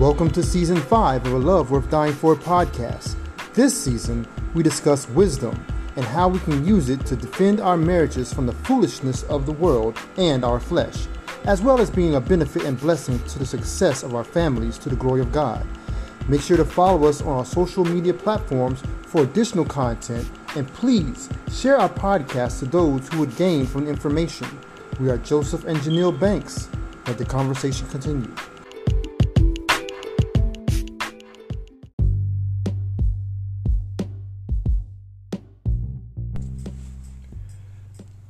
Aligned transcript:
Welcome 0.00 0.30
to 0.30 0.42
season 0.42 0.78
5 0.78 1.26
of 1.26 1.32
A 1.34 1.36
Love 1.36 1.70
Worth 1.70 1.90
Dying 1.90 2.14
For 2.14 2.34
podcast. 2.34 3.16
This 3.52 3.78
season, 3.78 4.26
we 4.54 4.62
discuss 4.62 5.06
wisdom 5.10 5.62
and 5.96 6.06
how 6.06 6.26
we 6.26 6.38
can 6.38 6.66
use 6.66 6.88
it 6.88 7.04
to 7.04 7.16
defend 7.16 7.60
our 7.60 7.76
marriages 7.76 8.32
from 8.32 8.46
the 8.46 8.54
foolishness 8.54 9.24
of 9.24 9.44
the 9.44 9.52
world 9.52 9.98
and 10.16 10.42
our 10.42 10.58
flesh, 10.58 11.06
as 11.44 11.60
well 11.60 11.82
as 11.82 11.90
being 11.90 12.14
a 12.14 12.20
benefit 12.20 12.64
and 12.64 12.80
blessing 12.80 13.22
to 13.24 13.38
the 13.38 13.44
success 13.44 14.02
of 14.02 14.14
our 14.14 14.24
families 14.24 14.78
to 14.78 14.88
the 14.88 14.96
glory 14.96 15.20
of 15.20 15.32
God. 15.32 15.66
Make 16.28 16.40
sure 16.40 16.56
to 16.56 16.64
follow 16.64 17.06
us 17.06 17.20
on 17.20 17.36
our 17.36 17.44
social 17.44 17.84
media 17.84 18.14
platforms 18.14 18.82
for 19.02 19.24
additional 19.24 19.66
content, 19.66 20.26
and 20.56 20.66
please 20.68 21.28
share 21.52 21.76
our 21.76 21.90
podcast 21.90 22.60
to 22.60 22.64
those 22.64 23.06
who 23.08 23.18
would 23.18 23.36
gain 23.36 23.66
from 23.66 23.84
the 23.84 23.90
information. 23.90 24.48
We 24.98 25.10
are 25.10 25.18
Joseph 25.18 25.66
and 25.66 25.76
Janelle 25.76 26.18
Banks. 26.18 26.70
Let 27.06 27.18
the 27.18 27.26
conversation 27.26 27.86
continue. 27.88 28.34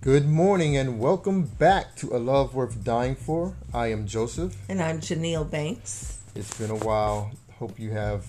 Good 0.02 0.26
morning 0.26 0.78
and 0.78 0.98
welcome 0.98 1.42
back 1.42 1.94
to 1.96 2.16
A 2.16 2.18
Love 2.18 2.54
Worth 2.54 2.82
Dying 2.82 3.14
For. 3.14 3.54
I 3.74 3.88
am 3.88 4.06
Joseph. 4.06 4.56
And 4.70 4.80
I'm 4.82 4.98
Janelle 4.98 5.50
Banks. 5.50 6.22
It's 6.34 6.56
been 6.56 6.70
a 6.70 6.76
while. 6.76 7.30
Hope 7.58 7.78
you 7.78 7.90
have 7.90 8.26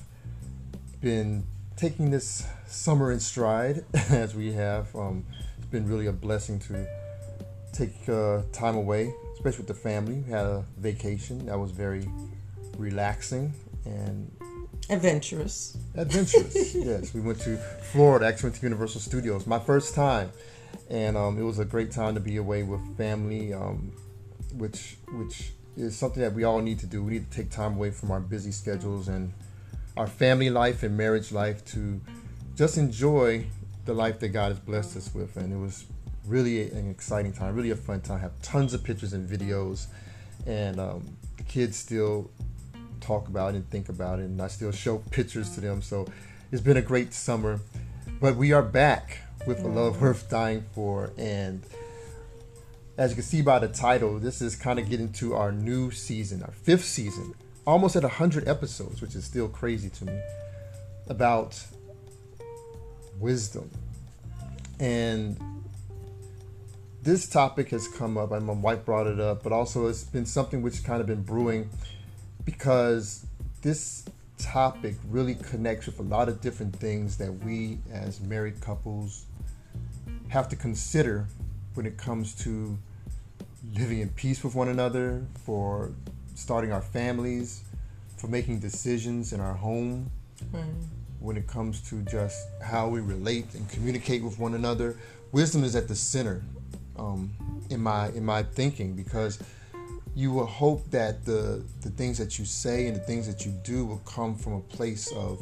been 1.00 1.46
taking 1.78 2.12
this 2.12 2.46
summer 2.68 3.10
in 3.10 3.22
stride 3.22 3.86
as 4.10 4.36
we 4.36 4.52
have. 4.52 4.94
Um, 4.94 5.26
it's 5.58 5.68
been 5.68 5.88
really 5.88 6.08
a 6.08 6.12
blessing 6.12 6.60
to 6.60 6.86
take 7.72 8.10
uh, 8.10 8.42
time 8.52 8.76
away, 8.76 9.14
especially 9.36 9.60
with 9.60 9.68
the 9.68 9.74
family. 9.74 10.16
We 10.16 10.30
had 10.30 10.46
a 10.46 10.66
vacation 10.78 11.46
that 11.46 11.58
was 11.58 11.72
very 11.72 12.06
relaxing 12.78 13.54
and 13.85 14.30
adventurous. 14.90 15.78
Adventurous, 15.96 16.76
yes. 16.76 17.13
We 17.13 17.22
went 17.22 17.40
to 17.44 17.56
Florida, 17.94 18.26
actually 18.26 18.50
went 18.50 18.56
to 18.58 18.63
Universal 18.63 19.00
Studios. 19.00 19.48
My 19.48 19.60
first 19.60 19.96
time 19.96 20.32
and 20.90 21.16
um, 21.16 21.38
it 21.40 21.44
was 21.44 21.60
a 21.60 21.66
great 21.66 21.91
time 21.91 22.16
to 22.16 22.20
be 22.20 22.38
away 22.38 22.64
with 22.64 22.98
family, 22.98 23.54
um, 23.54 23.91
which 24.54 24.98
which 25.13 25.52
is 25.78 25.96
something 25.96 26.22
that 26.22 26.34
we 26.34 26.44
all 26.44 26.62
need 26.62 26.80
to 26.80 26.86
do. 26.86 27.04
We 27.04 27.13
need 27.13 27.32
to 27.32 27.38
take 27.38 27.50
time 27.50 27.76
away 27.76 27.91
from 27.91 28.12
our 28.12 28.20
busy 28.20 28.52
schedules 28.52 29.08
and 29.08 29.34
our 29.98 30.08
family 30.08 30.50
life 30.50 30.84
and 30.84 30.98
marriage 30.98 31.32
life 31.32 31.63
to 31.66 32.02
just 32.55 32.78
enjoy 32.78 33.46
the 33.86 33.94
life 33.94 34.20
that 34.20 34.30
God 34.30 34.50
has 34.50 34.60
blessed 34.60 34.98
us 34.98 35.13
with. 35.13 35.38
And 35.38 35.54
it 35.54 35.58
was 35.58 35.86
really 36.26 36.70
an 36.72 36.90
exciting 36.90 37.34
time, 37.34 37.56
really 37.56 37.72
a 37.72 37.76
fun 37.76 38.02
time. 38.02 38.18
I 38.18 38.22
have 38.22 38.41
tons 38.41 38.74
of 38.74 38.84
pictures 38.84 39.13
and 39.13 39.28
videos, 39.28 39.88
and 40.46 40.80
um, 40.80 41.18
the 41.38 41.44
kids 41.44 41.78
still 41.78 42.30
talk 43.00 43.28
about 43.28 43.54
it 43.54 43.58
and 43.58 43.70
think 43.70 43.90
about 43.90 44.20
it, 44.20 44.24
and 44.24 44.41
I 44.41 44.48
still 44.48 44.72
show 44.72 45.00
pictures 45.12 45.52
to 45.56 45.62
them. 45.62 45.82
So 45.82 46.06
it's 46.52 46.62
been 46.62 46.78
a 46.78 46.82
great 46.82 47.13
summer. 47.13 47.60
But 48.20 48.35
we 48.35 48.52
are 48.52 48.62
back 48.62 49.18
with 49.46 49.64
a 49.64 49.68
love 49.68 50.02
worth 50.02 50.30
dying 50.30 50.66
for. 50.74 51.12
And 51.18 51.64
as 52.98 53.12
you 53.12 53.16
can 53.16 53.24
see 53.24 53.42
by 53.42 53.60
the 53.60 53.68
title, 53.68 54.20
this 54.20 54.42
is 54.42 54.56
kind 54.56 54.80
of 54.80 54.90
getting 54.90 55.12
to 55.14 55.36
our 55.36 55.52
new 55.52 55.92
season, 55.92 56.44
our 56.44 56.52
fifth 56.52 56.86
season, 56.86 57.34
almost 57.66 57.96
at 57.96 58.04
100 58.04 58.48
episodes, 58.48 59.02
which 59.02 59.16
is 59.16 59.26
still 59.26 59.48
crazy 59.48 59.90
to 59.90 60.06
me, 60.06 60.20
about 61.08 61.64
wisdom. 63.20 63.70
And 64.80 65.40
this 67.03 67.28
topic 67.28 67.69
has 67.69 67.88
come 67.88 68.18
up, 68.18 68.31
and 68.31 68.46
my 68.46 68.53
wife 68.53 68.86
brought 68.86 69.08
it 69.08 69.19
up, 69.19 69.44
but 69.44 69.52
also 69.52 69.88
it's 69.88 70.03
been 70.03 70.25
something 70.25 70.62
which 70.62 70.84
kind 70.84 71.02
of 71.02 71.08
been 71.08 71.24
brewing 71.24 71.69
because 72.46 73.25
this 73.62 74.06
topic 74.38 74.96
really 75.09 75.36
connects 75.36 75.86
with 75.86 76.00
a 76.00 76.03
lot 76.03 76.28
of 76.28 76.42
different 76.42 76.75
things 76.75 77.18
that 77.18 77.31
we 77.44 77.78
as 77.91 78.19
married 78.22 78.59
couples 78.59 79.25
have 80.31 80.47
to 80.47 80.56
consider 80.56 81.28
when 81.74 81.86
it 81.86 81.97
comes 81.97 82.34
to 82.34 82.78
living 83.78 84.00
in 84.00 84.08
peace 84.09 84.44
with 84.46 84.56
one 84.56 84.69
another, 84.69 85.25
for 85.44 85.92
starting 86.36 86.72
our 86.72 86.81
families, 86.81 87.64
for 88.16 88.28
making 88.28 88.59
decisions 88.59 89.34
in 89.34 89.42
our 89.42 89.53
home, 89.53 90.09
mm. 90.53 90.64
when 91.19 91.36
it 91.36 91.47
comes 91.47 91.81
to 91.90 92.02
just 92.03 92.47
how 92.64 92.88
we 92.88 93.02
relate 93.02 93.53
and 93.56 93.69
communicate 93.69 94.24
with 94.24 94.40
one 94.40 94.53
another. 94.53 94.96
Wisdom 95.34 95.66
is 95.66 95.75
at 95.75 95.90
the 95.90 95.96
center 95.96 96.42
um, 96.98 97.30
in 97.69 97.81
my 97.81 98.08
in 98.09 98.24
my 98.24 98.42
thinking 98.42 98.94
because 98.94 99.38
you 100.16 100.31
will 100.31 100.46
hope 100.46 100.90
that 100.92 101.25
the 101.25 101.62
the 101.81 101.90
things 101.90 102.18
that 102.18 102.40
you 102.40 102.46
say 102.46 102.88
and 102.88 102.96
the 102.96 103.02
things 103.02 103.28
that 103.28 103.46
you 103.46 103.52
do 103.66 103.86
will 103.86 104.02
come 104.06 104.36
from 104.36 104.53
a 104.53 104.62
place 104.62 105.12
of 105.12 105.42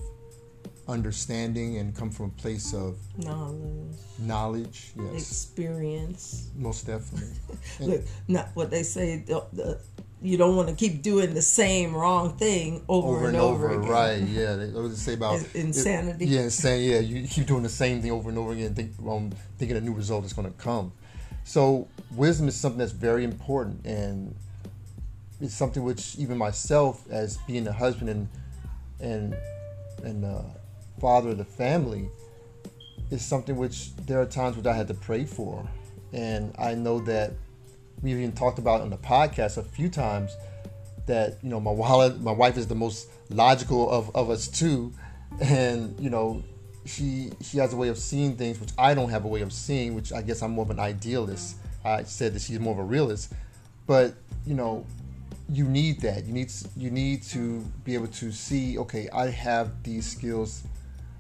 understanding 0.90 1.78
and 1.78 1.96
come 1.96 2.10
from 2.10 2.26
a 2.28 2.42
place 2.42 2.74
of 2.74 2.98
knowledge. 3.18 3.96
Knowledge, 4.18 4.92
yes. 4.98 5.14
Experience. 5.14 6.50
Most 6.56 6.88
definitely. 6.88 7.30
Look, 7.80 8.02
not 8.28 8.50
what 8.56 8.72
they 8.72 8.84
say. 8.84 9.24
The, 9.26 9.46
the, 9.54 9.80
you 10.22 10.38
don't 10.38 10.56
want 10.58 10.68
to 10.68 10.76
keep 10.76 11.02
doing 11.02 11.34
the 11.34 11.42
same 11.42 11.96
wrong 11.96 12.36
thing 12.38 12.84
over, 12.90 13.08
over 13.08 13.28
and, 13.28 13.36
and, 13.36 13.46
over, 13.46 13.70
over 13.70 13.90
Right? 13.90 14.22
Yeah. 14.28 14.56
They 14.56 14.74
always 14.74 14.98
say 15.02 15.14
about 15.14 15.42
insanity. 15.54 16.26
It, 16.26 16.32
yeah, 16.32 16.42
insane. 16.42 16.92
Yeah, 16.92 17.00
you 17.00 17.28
keep 17.28 17.46
doing 17.46 17.64
the 17.64 17.70
same 17.70 18.02
thing 18.02 18.12
over 18.12 18.30
and 18.30 18.38
over 18.38 18.52
again, 18.52 18.74
think, 18.74 18.92
um, 19.08 19.32
thinking 19.58 19.78
a 19.78 19.82
new 19.82 19.94
result 19.94 20.26
is 20.26 20.34
going 20.34 20.52
to 20.52 20.58
come. 20.58 20.92
So 21.46 21.88
wisdom 22.16 22.48
is 22.48 22.56
something 22.56 22.80
that's 22.80 22.92
very 22.92 23.24
important, 23.24 23.86
and 23.86 24.36
it's 25.40 25.54
something 25.54 25.84
which 25.84 26.16
even 26.18 26.38
myself, 26.38 27.10
as 27.10 27.38
being 27.48 27.66
a 27.68 27.72
husband 27.72 28.10
and 28.10 28.28
and 29.00 29.36
and 30.04 30.26
uh, 30.26 30.42
father 31.00 31.30
of 31.30 31.38
the 31.38 31.46
family 31.46 32.10
is 33.12 33.26
something 33.26 33.56
which 33.58 33.96
there 33.96 34.22
are 34.22 34.26
times 34.26 34.56
which 34.58 34.66
I 34.66 34.74
had 34.74 34.88
to 34.90 34.94
pray 34.94 35.26
for. 35.26 35.68
And 36.14 36.54
I 36.58 36.76
know 36.76 37.00
that 37.02 37.34
we've 38.02 38.18
even 38.18 38.32
talked 38.32 38.60
about 38.60 38.82
on 38.82 38.90
the 38.90 38.98
podcast 38.98 39.58
a 39.58 39.64
few 39.64 39.90
times 39.90 40.36
that, 41.08 41.38
you 41.42 41.50
know, 41.50 41.60
my 41.60 41.72
wallet, 41.72 42.22
my 42.22 42.32
wife 42.32 42.58
is 42.58 42.68
the 42.68 42.76
most 42.76 43.10
logical 43.30 43.90
of, 43.90 44.16
of 44.16 44.30
us 44.30 44.48
two. 44.48 44.94
And, 45.42 46.00
you 46.00 46.10
know, 46.10 46.44
she 46.86 47.32
she 47.42 47.58
has 47.60 47.74
a 47.74 47.76
way 47.76 47.90
of 47.90 47.98
seeing 47.98 48.36
things 48.36 48.60
which 48.60 48.72
I 48.78 48.94
don't 48.94 49.10
have 49.10 49.26
a 49.26 49.28
way 49.28 49.42
of 49.42 49.54
seeing, 49.54 49.94
which 49.94 50.12
I 50.12 50.22
guess 50.22 50.42
I'm 50.42 50.52
more 50.52 50.66
of 50.66 50.72
an 50.72 50.80
idealist. 50.80 51.58
I 51.84 52.04
said 52.04 52.34
that 52.34 52.42
she's 52.42 52.60
more 52.60 52.74
of 52.74 52.80
a 52.80 52.84
realist. 52.84 53.34
But, 53.86 54.14
you 54.46 54.54
know, 54.54 54.86
you 55.52 55.66
need 55.66 56.02
that. 56.02 56.26
You 56.26 56.34
need 56.34 56.52
you 56.78 56.92
need 56.92 57.24
to 57.24 57.62
be 57.84 57.94
able 57.96 58.08
to 58.08 58.32
see, 58.32 58.78
okay, 58.80 59.10
I 59.14 59.28
have 59.30 59.84
these 59.84 60.10
skills 60.10 60.64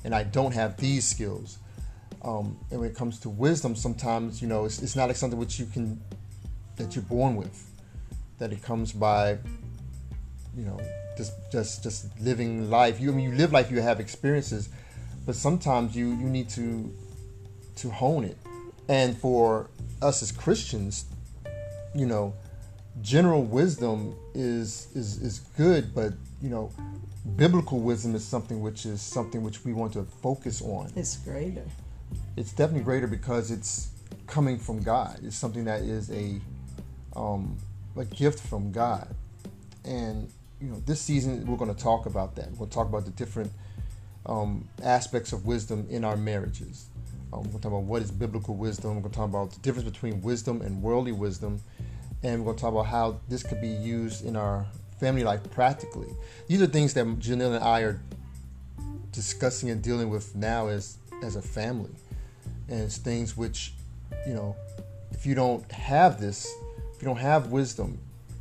and 0.03 0.13
I 0.15 0.23
don't 0.23 0.53
have 0.53 0.77
these 0.77 1.05
skills. 1.05 1.59
Um, 2.21 2.57
and 2.69 2.81
when 2.81 2.89
it 2.89 2.95
comes 2.95 3.19
to 3.21 3.29
wisdom, 3.29 3.75
sometimes 3.75 4.41
you 4.41 4.47
know 4.47 4.65
it's, 4.65 4.81
it's 4.81 4.95
not 4.95 5.07
like 5.07 5.15
something 5.15 5.39
which 5.39 5.59
you 5.59 5.65
can 5.65 5.99
that 6.75 6.95
you're 6.95 7.03
born 7.03 7.35
with. 7.35 7.65
That 8.39 8.53
it 8.53 8.61
comes 8.63 8.91
by, 8.93 9.38
you 10.55 10.65
know, 10.65 10.79
just 11.17 11.33
just 11.51 11.83
just 11.83 12.19
living 12.19 12.69
life. 12.69 12.99
You 12.99 13.11
I 13.11 13.15
mean 13.15 13.31
you 13.31 13.38
live 13.38 13.51
life, 13.51 13.71
you 13.71 13.81
have 13.81 13.99
experiences, 13.99 14.69
but 15.25 15.35
sometimes 15.35 15.95
you 15.95 16.07
you 16.07 16.29
need 16.29 16.49
to 16.49 16.93
to 17.77 17.89
hone 17.89 18.23
it. 18.23 18.38
And 18.88 19.17
for 19.17 19.69
us 20.01 20.21
as 20.23 20.31
Christians, 20.31 21.05
you 21.93 22.05
know, 22.05 22.33
general 23.01 23.43
wisdom 23.43 24.15
is 24.33 24.87
is 24.95 25.21
is 25.21 25.39
good, 25.57 25.93
but 25.93 26.13
you 26.41 26.49
know, 26.49 26.71
biblical 27.35 27.79
wisdom 27.79 28.15
is 28.15 28.25
something 28.25 28.61
which 28.61 28.85
is 28.85 29.01
something 29.01 29.43
which 29.43 29.65
we 29.65 29.73
want 29.73 29.93
to 29.93 30.03
focus 30.03 30.61
on. 30.61 30.91
It's 30.95 31.17
greater. 31.17 31.65
It's 32.35 32.51
definitely 32.51 32.83
greater 32.83 33.07
because 33.07 33.51
it's 33.51 33.91
coming 34.27 34.57
from 34.57 34.81
God. 34.81 35.19
It's 35.23 35.35
something 35.35 35.65
that 35.65 35.81
is 35.81 36.11
a 36.11 36.39
um, 37.15 37.57
a 37.97 38.05
gift 38.05 38.39
from 38.39 38.71
God. 38.71 39.07
And 39.85 40.29
you 40.62 40.69
know, 40.69 40.81
this 40.85 41.01
season 41.01 41.45
we're 41.45 41.57
going 41.57 41.74
to 41.74 41.81
talk 41.81 42.06
about 42.06 42.35
that. 42.35 42.51
We'll 42.57 42.69
talk 42.69 42.88
about 42.88 43.06
the 43.06 43.12
different 43.12 43.51
um, 44.25 44.68
aspects 44.83 45.33
of 45.33 45.45
wisdom 45.45 45.88
in 45.89 46.03
our 46.03 46.18
marriages. 46.18 46.88
Um, 47.31 47.44
we're 47.44 47.45
going 47.45 47.57
to 47.57 47.62
talk 47.63 47.71
about 47.71 47.83
what 47.83 48.01
is 48.01 48.12
biblical 48.12 48.56
wisdom. 48.56 48.95
We're 48.95 49.01
going 49.01 49.12
to 49.12 49.18
talk 49.18 49.29
about 49.29 49.51
the 49.51 49.59
difference 49.59 49.89
between 49.89 50.21
wisdom 50.21 50.62
and 50.62 50.81
worldly 50.81 51.12
wisdom, 51.12 51.62
and 52.24 52.39
we're 52.39 52.45
going 52.45 52.57
to 52.57 52.62
talk 52.62 52.71
about 52.71 52.88
how 52.88 53.19
this 53.30 53.44
could 53.44 53.62
be 53.62 53.68
used 53.68 54.25
in 54.25 54.36
our 54.36 54.66
family 55.00 55.24
life 55.24 55.42
practically. 55.51 56.10
These 56.48 56.62
are 56.62 56.68
things 56.68 56.94
that 56.94 57.06
Janelle 57.19 57.56
and 57.56 57.63
I 57.63 57.81
are 57.81 58.01
discussing 59.12 59.69
and 59.69 59.81
dealing 59.81 60.10
with 60.10 60.36
now 60.36 60.68
as 60.68 60.98
as 61.24 61.36
a 61.36 61.42
family, 61.42 61.92
and 62.69 62.81
it's 62.81 62.98
things 62.98 63.36
which, 63.36 63.74
you 64.25 64.33
know, 64.33 64.56
if 65.12 65.25
you 65.25 65.36
don't 65.36 65.69
have 65.71 66.19
this, 66.19 66.48
if 66.95 67.01
you 67.01 67.07
don't 67.07 67.18
have 67.18 67.48
wisdom 67.48 67.98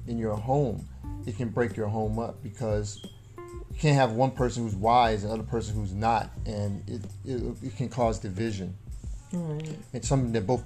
in 0.07 0.19
your 0.19 0.37
home, 0.37 0.87
it 1.27 1.37
can 1.37 1.49
break 1.49 1.77
your 1.77 1.89
home 1.89 2.19
up 2.19 2.41
because 2.43 3.01
you 3.37 3.79
can't 3.79 3.97
have 3.97 4.13
one 4.13 4.31
person 4.31 4.63
who's 4.63 4.77
wise 4.77 5.25
and 5.25 5.33
another 5.33 5.49
person 5.49 5.75
who's 5.75 5.93
not, 5.93 6.31
and 6.47 6.89
it 6.89 7.03
it, 7.25 7.57
it 7.63 7.77
can 7.77 7.89
cause 7.89 8.19
division. 8.19 8.77
Right. 9.33 9.77
It's 9.93 10.09
something 10.09 10.33
that 10.33 10.47
both 10.47 10.65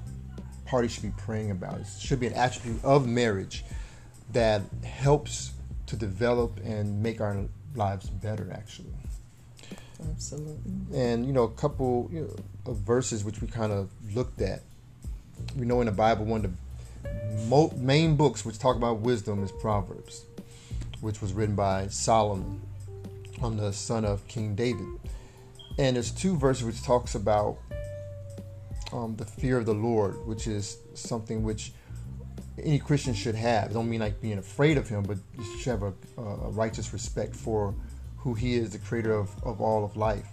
parties 0.73 0.91
should 0.91 1.03
be 1.03 1.13
praying 1.19 1.51
about. 1.51 1.79
It 1.79 1.87
should 2.01 2.19
be 2.19 2.27
an 2.27 2.33
attribute 2.33 2.83
of 2.83 3.07
marriage 3.07 3.63
that 4.33 4.63
helps 4.83 5.53
to 5.85 5.97
develop 5.97 6.59
and 6.65 7.03
make 7.03 7.21
our 7.21 7.45
lives 7.75 8.09
better, 8.09 8.51
actually. 8.51 8.95
Absolutely. 10.03 10.99
And 10.99 11.27
you 11.27 11.35
know, 11.35 11.43
a 11.43 11.51
couple 11.51 12.09
you 12.11 12.23
know, 12.23 12.71
of 12.73 12.79
verses 12.79 13.23
which 13.23 13.43
we 13.43 13.49
kind 13.49 13.71
of 13.71 13.91
looked 14.17 14.41
at. 14.41 14.63
We 15.59 15.67
know 15.67 15.83
in 15.83 15.87
the 15.87 15.93
Bible 15.93 16.25
one 16.25 16.47
of 16.47 16.51
the 16.51 17.47
mo- 17.49 17.75
main 17.77 18.17
books 18.17 18.43
which 18.43 18.59
talk 18.59 18.75
about 18.75 19.01
wisdom 19.01 19.45
is 19.45 19.53
Proverbs, 19.53 20.25
which 21.03 21.21
was 21.21 21.35
written 21.35 21.55
by 21.55 21.89
Solomon, 21.89 22.63
on 23.43 23.59
the 23.59 23.75
son 23.75 24.07
of 24.07 24.27
King 24.27 24.55
David. 24.55 24.89
And 25.79 25.97
there's 25.97 26.11
two 26.11 26.35
verses 26.35 26.65
which 26.65 26.83
talks 26.83 27.15
about 27.15 27.59
um, 28.93 29.17
the 29.17 29.25
fear 29.25 29.59
of 29.59 29.67
the 29.67 29.75
Lord, 29.75 30.27
which 30.27 30.47
is 30.47 30.79
something 30.95 31.43
which 31.43 31.73
any 32.63 32.79
Christian 32.79 33.15
should 33.15 33.35
have. 33.35 33.73
Don't 33.73 33.89
mean 33.89 34.01
like 34.01 34.21
being 34.21 34.39
afraid 34.39 34.77
of 34.77 34.89
Him, 34.89 35.03
but 35.03 35.19
you 35.37 35.59
should 35.59 35.71
have 35.71 35.83
a, 35.83 35.93
a 36.19 36.51
righteous 36.51 36.93
respect 36.93 37.35
for 37.35 37.75
who 38.19 38.35
He 38.35 38.55
is, 38.55 38.71
the 38.71 38.79
Creator 38.79 39.15
of, 39.15 39.31
of 39.45 39.61
all 39.61 39.85
of 39.85 39.97
life. 39.97 40.29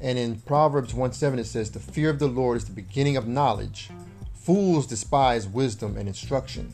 And 0.00 0.18
in 0.18 0.40
Proverbs 0.40 0.92
1 0.94 1.12
7, 1.12 1.38
it 1.38 1.44
says, 1.44 1.70
The 1.70 1.80
fear 1.80 2.10
of 2.10 2.18
the 2.18 2.26
Lord 2.26 2.58
is 2.58 2.64
the 2.64 2.72
beginning 2.72 3.16
of 3.16 3.26
knowledge. 3.26 3.90
Fools 4.34 4.86
despise 4.86 5.46
wisdom 5.46 5.96
and 5.96 6.08
instruction. 6.08 6.72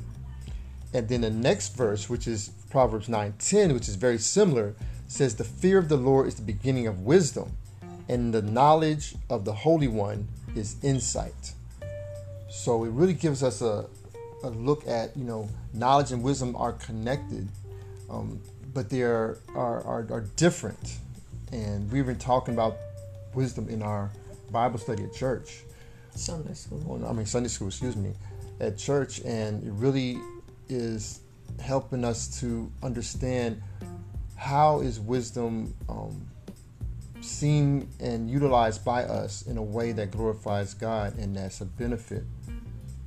And 0.92 1.08
then 1.08 1.22
the 1.22 1.30
next 1.30 1.74
verse, 1.74 2.10
which 2.10 2.26
is 2.26 2.50
Proverbs 2.70 3.08
9 3.08 3.34
10, 3.38 3.74
which 3.74 3.88
is 3.88 3.96
very 3.96 4.18
similar, 4.18 4.74
says, 5.06 5.36
The 5.36 5.44
fear 5.44 5.78
of 5.78 5.88
the 5.88 5.96
Lord 5.96 6.26
is 6.26 6.34
the 6.34 6.42
beginning 6.42 6.86
of 6.86 7.00
wisdom, 7.00 7.56
and 8.08 8.34
the 8.34 8.42
knowledge 8.42 9.14
of 9.30 9.44
the 9.44 9.52
Holy 9.52 9.88
One 9.88 10.28
is 10.54 10.76
insight. 10.82 11.52
So 12.50 12.84
it 12.84 12.90
really 12.90 13.14
gives 13.14 13.42
us 13.42 13.62
a, 13.62 13.86
a 14.42 14.50
look 14.50 14.86
at, 14.86 15.16
you 15.16 15.24
know, 15.24 15.48
knowledge 15.72 16.12
and 16.12 16.22
wisdom 16.22 16.54
are 16.56 16.72
connected, 16.72 17.48
um, 18.10 18.40
but 18.74 18.90
they 18.90 19.02
are, 19.02 19.38
are, 19.54 19.82
are, 19.84 20.06
are 20.10 20.24
different. 20.36 20.98
And 21.52 21.90
we've 21.90 22.06
been 22.06 22.18
talking 22.18 22.54
about 22.54 22.76
wisdom 23.34 23.68
in 23.68 23.82
our 23.82 24.10
Bible 24.50 24.78
study 24.78 25.04
at 25.04 25.14
church. 25.14 25.62
Sunday 26.14 26.54
school. 26.54 26.82
Well, 26.84 27.08
I 27.08 27.12
mean, 27.12 27.26
Sunday 27.26 27.48
school, 27.48 27.68
excuse 27.68 27.96
me, 27.96 28.12
at 28.60 28.76
church. 28.76 29.20
And 29.20 29.66
it 29.66 29.72
really 29.72 30.18
is 30.68 31.20
helping 31.60 32.04
us 32.04 32.40
to 32.40 32.70
understand 32.82 33.62
how 34.36 34.80
is 34.80 35.00
wisdom 35.00 35.72
um, 35.88 36.26
seen 37.24 37.88
and 38.00 38.30
utilized 38.30 38.84
by 38.84 39.04
us 39.04 39.42
in 39.42 39.56
a 39.56 39.62
way 39.62 39.92
that 39.92 40.10
glorifies 40.10 40.74
God 40.74 41.16
and 41.18 41.36
that's 41.36 41.60
a 41.60 41.64
benefit 41.64 42.24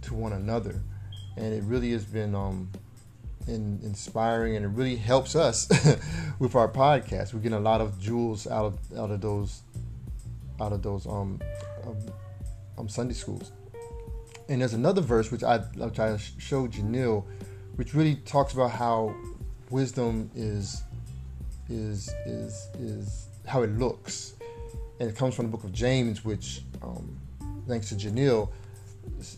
to 0.04 0.14
one 0.14 0.34
another. 0.34 0.82
And 1.38 1.54
it 1.54 1.64
really 1.64 1.92
has 1.92 2.06
been 2.06 2.34
um, 2.34 2.70
in, 3.48 3.80
inspiring, 3.84 4.56
and 4.56 4.66
it 4.66 4.70
really 4.70 4.96
helps 4.96 5.36
us 5.36 5.68
with 6.40 6.56
our 6.56 6.68
podcast. 6.68 7.34
We're 7.34 7.42
getting 7.42 7.58
a 7.58 7.62
lot 7.62 7.82
of 7.82 8.00
jewels 8.00 8.48
out 8.48 8.66
of 8.66 8.98
out 8.98 9.12
of 9.12 9.22
those 9.22 9.62
out 10.62 10.72
of 10.72 10.82
those 10.82 11.06
um, 11.06 11.42
um, 12.78 12.88
Sunday 12.88 13.14
schools. 13.14 13.52
And 14.48 14.62
there's 14.62 14.74
another 14.74 15.02
verse 15.02 15.32
which 15.32 15.44
I 15.44 15.58
which 15.58 16.00
I 16.00 16.18
showed 16.18 16.72
Janelle, 16.72 17.26
which 17.76 17.94
really 17.94 18.16
talks 18.16 18.54
about 18.54 18.72
how 18.72 19.14
wisdom 19.70 20.30
is 20.36 20.84
is 21.70 22.10
is 22.26 22.70
is 22.80 23.28
how 23.46 23.64
it 23.64 23.78
looks, 23.78 24.34
and 25.00 25.10
it 25.10 25.16
comes 25.16 25.36
from 25.36 25.46
the 25.46 25.52
book 25.52 25.64
of 25.64 25.74
James, 25.74 26.26
which 26.26 26.62
um, 26.82 27.18
thanks 27.68 27.90
to 27.90 27.96
Janelle, 27.96 28.50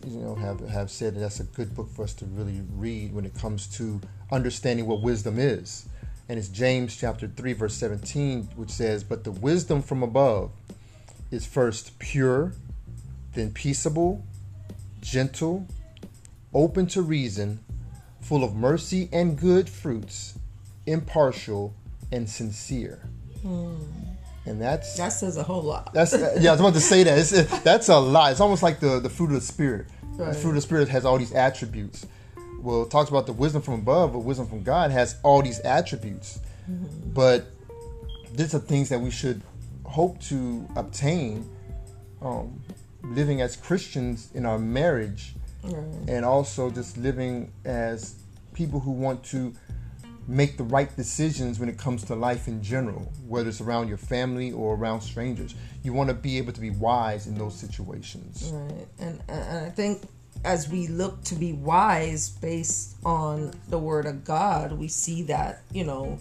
you 0.05 0.19
know, 0.19 0.35
have 0.35 0.59
have 0.69 0.89
said 0.89 1.15
that 1.15 1.19
that's 1.19 1.39
a 1.39 1.43
good 1.43 1.75
book 1.75 1.89
for 1.91 2.03
us 2.03 2.13
to 2.15 2.25
really 2.25 2.61
read 2.75 3.13
when 3.13 3.25
it 3.25 3.35
comes 3.35 3.67
to 3.77 3.99
understanding 4.31 4.85
what 4.85 5.01
wisdom 5.01 5.39
is. 5.39 5.87
And 6.29 6.37
it's 6.37 6.49
James 6.49 6.95
chapter 6.95 7.27
three, 7.27 7.53
verse 7.53 7.73
seventeen, 7.73 8.49
which 8.55 8.69
says, 8.69 9.03
"But 9.03 9.23
the 9.23 9.31
wisdom 9.31 9.81
from 9.81 10.03
above 10.03 10.51
is 11.31 11.45
first 11.45 11.99
pure, 11.99 12.53
then 13.33 13.51
peaceable, 13.51 14.23
gentle, 15.01 15.67
open 16.53 16.87
to 16.87 17.01
reason, 17.01 17.59
full 18.21 18.43
of 18.43 18.55
mercy 18.55 19.09
and 19.11 19.37
good 19.37 19.69
fruits, 19.69 20.37
impartial 20.85 21.73
and 22.11 22.29
sincere." 22.29 23.09
Hmm. 23.41 23.75
And 24.45 24.61
that's 24.61 24.95
that 24.97 25.09
says 25.09 25.35
a 25.37 25.43
whole 25.43 25.61
lot. 25.61 25.93
That's 25.93 26.13
yeah. 26.13 26.49
I 26.49 26.53
was 26.53 26.59
about 26.61 26.73
to 26.73 26.79
say 26.79 27.03
that. 27.03 27.17
It's, 27.17 27.31
that's 27.63 27.89
a 27.89 27.99
lot. 27.99 28.31
It's 28.31 28.39
almost 28.39 28.63
like 28.63 28.79
the 28.79 28.99
the 28.99 29.09
fruit 29.09 29.27
of 29.27 29.33
the 29.33 29.41
spirit. 29.41 29.87
Right. 30.03 30.33
The 30.33 30.39
fruit 30.39 30.51
of 30.51 30.55
the 30.55 30.61
spirit 30.61 30.87
has 30.89 31.05
all 31.05 31.17
these 31.17 31.33
attributes. 31.33 32.05
Well, 32.59 32.83
it 32.83 32.91
talks 32.91 33.09
about 33.09 33.25
the 33.27 33.33
wisdom 33.33 33.61
from 33.61 33.75
above, 33.75 34.13
but 34.13 34.19
wisdom 34.19 34.47
from 34.47 34.63
God 34.63 34.91
has 34.91 35.17
all 35.21 35.41
these 35.41 35.59
attributes. 35.59 36.39
Mm-hmm. 36.69 37.11
But 37.13 37.47
these 38.33 38.55
are 38.55 38.59
things 38.59 38.89
that 38.89 38.99
we 38.99 39.11
should 39.11 39.41
hope 39.85 40.19
to 40.23 40.67
obtain, 40.75 41.49
um, 42.21 42.61
living 43.03 43.41
as 43.41 43.55
Christians 43.55 44.29
in 44.33 44.45
our 44.45 44.57
marriage, 44.59 45.35
right. 45.63 45.73
and 46.07 46.25
also 46.25 46.69
just 46.69 46.97
living 46.97 47.51
as 47.63 48.15
people 48.53 48.79
who 48.79 48.91
want 48.91 49.23
to 49.25 49.53
make 50.27 50.57
the 50.57 50.63
right 50.63 50.93
decisions 50.95 51.59
when 51.59 51.69
it 51.69 51.77
comes 51.77 52.03
to 52.03 52.15
life 52.15 52.47
in 52.47 52.61
general, 52.61 53.11
whether 53.25 53.49
it's 53.49 53.61
around 53.61 53.87
your 53.87 53.97
family 53.97 54.51
or 54.51 54.75
around 54.75 55.01
strangers. 55.01 55.55
You 55.83 55.93
want 55.93 56.09
to 56.09 56.13
be 56.13 56.37
able 56.37 56.51
to 56.53 56.61
be 56.61 56.69
wise 56.69 57.27
in 57.27 57.37
those 57.37 57.55
situations. 57.55 58.51
Right. 58.53 58.87
And, 58.99 59.21
and 59.29 59.65
I 59.65 59.69
think 59.69 60.03
as 60.43 60.69
we 60.69 60.87
look 60.87 61.23
to 61.25 61.35
be 61.35 61.53
wise 61.53 62.29
based 62.29 62.97
on 63.05 63.53
the 63.69 63.79
word 63.79 64.05
of 64.05 64.23
God, 64.23 64.73
we 64.73 64.87
see 64.87 65.23
that, 65.23 65.61
you 65.71 65.83
know, 65.83 66.19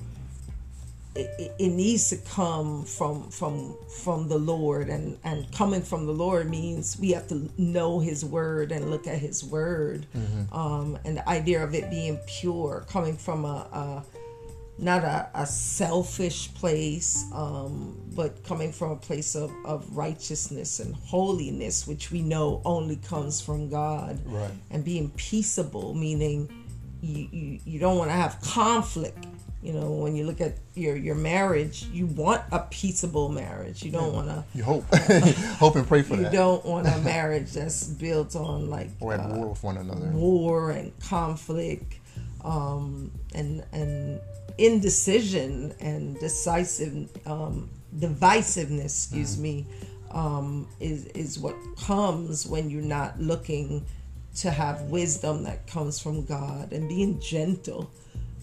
it, 1.16 1.54
it, 1.58 1.68
needs 1.70 2.10
to 2.10 2.16
come 2.16 2.84
from 2.84 3.28
from 3.30 3.76
from 4.02 4.28
the 4.28 4.38
Lord 4.38 4.88
and 4.88 5.18
and 5.24 5.50
coming 5.52 5.82
from 5.82 6.06
the 6.06 6.12
Lord 6.12 6.48
means 6.48 6.98
we 6.98 7.10
have 7.10 7.26
to 7.28 7.48
know 7.56 8.00
his 8.00 8.24
word 8.24 8.72
and 8.72 8.90
look 8.90 9.06
at 9.06 9.18
his 9.18 9.44
word 9.44 10.06
mm-hmm. 10.14 10.54
um, 10.54 10.98
and 11.04 11.18
the 11.18 11.28
idea 11.28 11.62
of 11.62 11.74
it 11.74 11.90
being 11.90 12.18
pure 12.26 12.84
coming 12.88 13.16
from 13.16 13.44
a, 13.44 13.68
a 13.72 14.04
not 14.78 15.04
a, 15.04 15.30
a, 15.34 15.46
selfish 15.46 16.52
place 16.52 17.24
um, 17.32 17.98
but 18.14 18.44
coming 18.44 18.70
from 18.70 18.90
a 18.90 18.96
place 18.96 19.34
of, 19.34 19.50
of 19.64 19.96
righteousness 19.96 20.80
and 20.80 20.94
holiness 20.96 21.86
which 21.86 22.10
we 22.10 22.20
know 22.20 22.60
only 22.64 22.96
comes 22.96 23.40
from 23.40 23.70
God 23.70 24.20
right. 24.26 24.50
and 24.70 24.84
being 24.84 25.10
peaceable 25.12 25.94
meaning 25.94 26.48
you, 27.00 27.28
you, 27.30 27.60
you 27.64 27.78
don't 27.78 27.96
want 27.96 28.10
to 28.10 28.16
have 28.16 28.40
conflict 28.42 29.26
you 29.66 29.72
know 29.72 29.90
when 29.90 30.14
you 30.14 30.24
look 30.24 30.40
at 30.40 30.54
your 30.74 30.94
your 30.94 31.16
marriage 31.16 31.86
you 31.92 32.06
want 32.06 32.40
a 32.52 32.60
peaceable 32.70 33.28
marriage. 33.28 33.82
You 33.82 33.90
don't 33.90 34.14
want 34.14 34.28
to 34.28 34.44
you 34.54 34.62
hope. 34.62 34.84
Hope 35.58 35.74
and 35.74 35.86
pray 35.86 36.02
for 36.02 36.14
you 36.14 36.22
that. 36.22 36.32
you 36.32 36.38
don't 36.38 36.64
want 36.64 36.86
a 36.86 36.98
marriage 37.04 37.52
that's 37.52 37.84
built 37.88 38.36
on 38.36 38.70
like 38.70 38.90
or 39.00 39.14
at 39.14 39.20
uh, 39.20 39.34
war 39.34 39.48
with 39.48 39.64
one 39.64 39.76
another. 39.76 40.06
war 40.10 40.70
and 40.70 40.92
conflict 41.00 41.96
um, 42.44 43.10
and 43.34 43.64
and 43.72 44.20
indecision 44.56 45.74
and 45.80 46.18
decisive 46.20 47.08
um, 47.26 47.68
divisiveness 47.98 48.84
excuse 48.84 49.36
mm. 49.36 49.40
me 49.40 49.66
um, 50.12 50.68
is 50.78 51.06
is 51.06 51.40
what 51.40 51.56
comes 51.76 52.46
when 52.46 52.70
you're 52.70 52.82
not 52.82 53.20
looking 53.20 53.84
to 54.36 54.50
have 54.50 54.82
wisdom 54.82 55.42
that 55.42 55.66
comes 55.66 55.98
from 55.98 56.24
God 56.24 56.72
and 56.72 56.88
being 56.88 57.18
gentle 57.20 57.90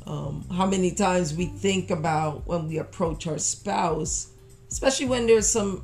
um, 0.08 0.46
how 0.52 0.66
many 0.66 0.92
times 0.92 1.34
we 1.34 1.46
think 1.46 1.92
about 1.92 2.48
when 2.48 2.68
we 2.68 2.78
approach 2.78 3.28
our 3.28 3.38
spouse, 3.38 4.32
especially 4.70 5.06
when 5.08 5.28
there's 5.28 5.48
some 5.48 5.84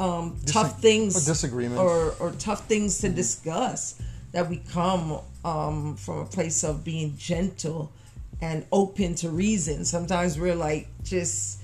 um, 0.00 0.38
tough 0.46 0.80
things 0.80 1.16
or 1.16 1.32
disagreements 1.32 1.80
or, 1.80 2.14
or 2.20 2.32
tough 2.32 2.66
things 2.66 2.98
to 3.00 3.08
discuss, 3.08 4.00
that 4.32 4.48
we 4.48 4.58
come 4.72 5.20
um, 5.44 5.96
from 5.96 6.18
a 6.18 6.26
place 6.26 6.64
of 6.64 6.84
being 6.84 7.16
gentle 7.16 7.92
and 8.40 8.66
open 8.72 9.14
to 9.16 9.30
reason. 9.30 9.84
Sometimes 9.84 10.38
we're 10.38 10.54
like 10.54 10.88
just 11.02 11.60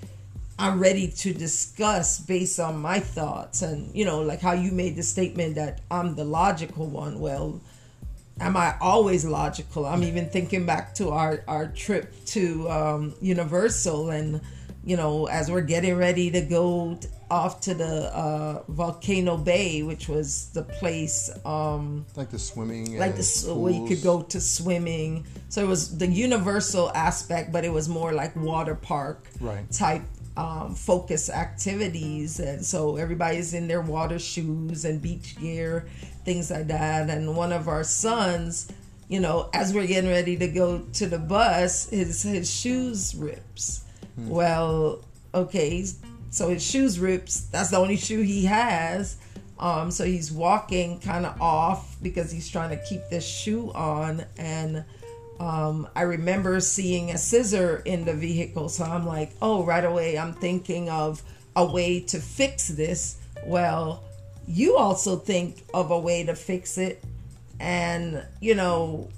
I'm 0.58 0.78
ready 0.78 1.08
to 1.08 1.32
discuss 1.32 2.20
based 2.20 2.60
on 2.60 2.76
my 2.76 3.00
thoughts 3.00 3.62
and 3.62 3.94
you 3.94 4.04
know 4.04 4.20
like 4.20 4.40
how 4.40 4.52
you 4.52 4.72
made 4.72 4.94
the 4.94 5.02
statement 5.02 5.54
that 5.54 5.80
I'm 5.90 6.14
the 6.14 6.24
logical 6.24 6.86
one. 6.86 7.18
Well, 7.18 7.60
am 8.40 8.56
I 8.56 8.74
always 8.80 9.24
logical? 9.24 9.86
I'm 9.86 10.02
even 10.02 10.28
thinking 10.28 10.66
back 10.66 10.94
to 10.94 11.10
our 11.10 11.44
our 11.46 11.68
trip 11.68 12.12
to 12.26 12.68
um, 12.70 13.14
Universal, 13.20 14.10
and 14.10 14.40
you 14.84 14.96
know, 14.96 15.26
as 15.26 15.50
we're 15.50 15.60
getting 15.60 15.96
ready 15.96 16.30
to 16.30 16.40
go 16.40 16.98
off 17.30 17.60
to 17.60 17.74
the 17.74 18.16
uh, 18.16 18.62
Volcano 18.68 19.36
Bay, 19.36 19.82
which 19.82 20.08
was 20.08 20.50
the 20.50 20.62
place 20.62 21.30
um, 21.44 22.04
like 22.16 22.30
the 22.30 22.38
swimming, 22.38 22.98
like 22.98 23.14
the 23.14 23.54
where 23.54 23.72
you 23.72 23.86
could 23.86 24.02
go 24.02 24.22
to 24.22 24.40
swimming. 24.40 25.26
So 25.48 25.62
it 25.62 25.68
was 25.68 25.98
the 25.98 26.06
Universal 26.06 26.90
aspect, 26.94 27.52
but 27.52 27.64
it 27.64 27.72
was 27.72 27.88
more 27.88 28.12
like 28.12 28.34
water 28.34 28.74
park 28.74 29.24
right. 29.40 29.70
type 29.70 30.02
um, 30.36 30.74
focus 30.74 31.28
activities, 31.28 32.40
and 32.40 32.64
so 32.64 32.96
everybody's 32.96 33.54
in 33.54 33.68
their 33.68 33.80
water 33.80 34.18
shoes 34.18 34.84
and 34.84 35.02
beach 35.02 35.38
gear, 35.40 35.86
things 36.24 36.50
like 36.50 36.68
that. 36.68 37.10
And 37.10 37.36
one 37.36 37.52
of 37.52 37.68
our 37.68 37.84
sons, 37.84 38.70
you 39.08 39.20
know, 39.20 39.50
as 39.52 39.74
we're 39.74 39.86
getting 39.86 40.10
ready 40.10 40.36
to 40.36 40.48
go 40.48 40.80
to 40.94 41.06
the 41.06 41.18
bus, 41.18 41.88
his 41.90 42.22
his 42.22 42.50
shoes 42.50 43.14
rips. 43.14 43.84
Well, 44.16 45.04
okay, 45.34 45.84
so 46.30 46.48
his 46.50 46.64
shoes 46.64 46.98
rips. 46.98 47.40
That's 47.48 47.70
the 47.70 47.78
only 47.78 47.96
shoe 47.96 48.22
he 48.22 48.44
has. 48.44 49.16
Um, 49.58 49.90
so 49.90 50.04
he's 50.04 50.32
walking 50.32 51.00
kind 51.00 51.26
of 51.26 51.40
off 51.40 51.96
because 52.02 52.30
he's 52.30 52.48
trying 52.48 52.70
to 52.70 52.82
keep 52.84 53.02
this 53.10 53.26
shoe 53.26 53.70
on. 53.72 54.24
And 54.38 54.84
um, 55.40 55.88
I 55.96 56.02
remember 56.02 56.60
seeing 56.60 57.10
a 57.10 57.18
scissor 57.18 57.82
in 57.86 58.04
the 58.04 58.12
vehicle. 58.12 58.68
So 58.68 58.84
I'm 58.84 59.06
like, 59.06 59.32
oh, 59.40 59.64
right 59.64 59.84
away, 59.84 60.18
I'm 60.18 60.34
thinking 60.34 60.90
of 60.90 61.22
a 61.56 61.64
way 61.64 62.00
to 62.00 62.20
fix 62.20 62.68
this. 62.68 63.16
Well, 63.46 64.04
you 64.46 64.76
also 64.76 65.16
think 65.16 65.64
of 65.72 65.90
a 65.90 65.98
way 65.98 66.24
to 66.24 66.34
fix 66.34 66.76
it. 66.76 67.02
And, 67.58 68.22
you 68.40 68.54
know, 68.54 69.08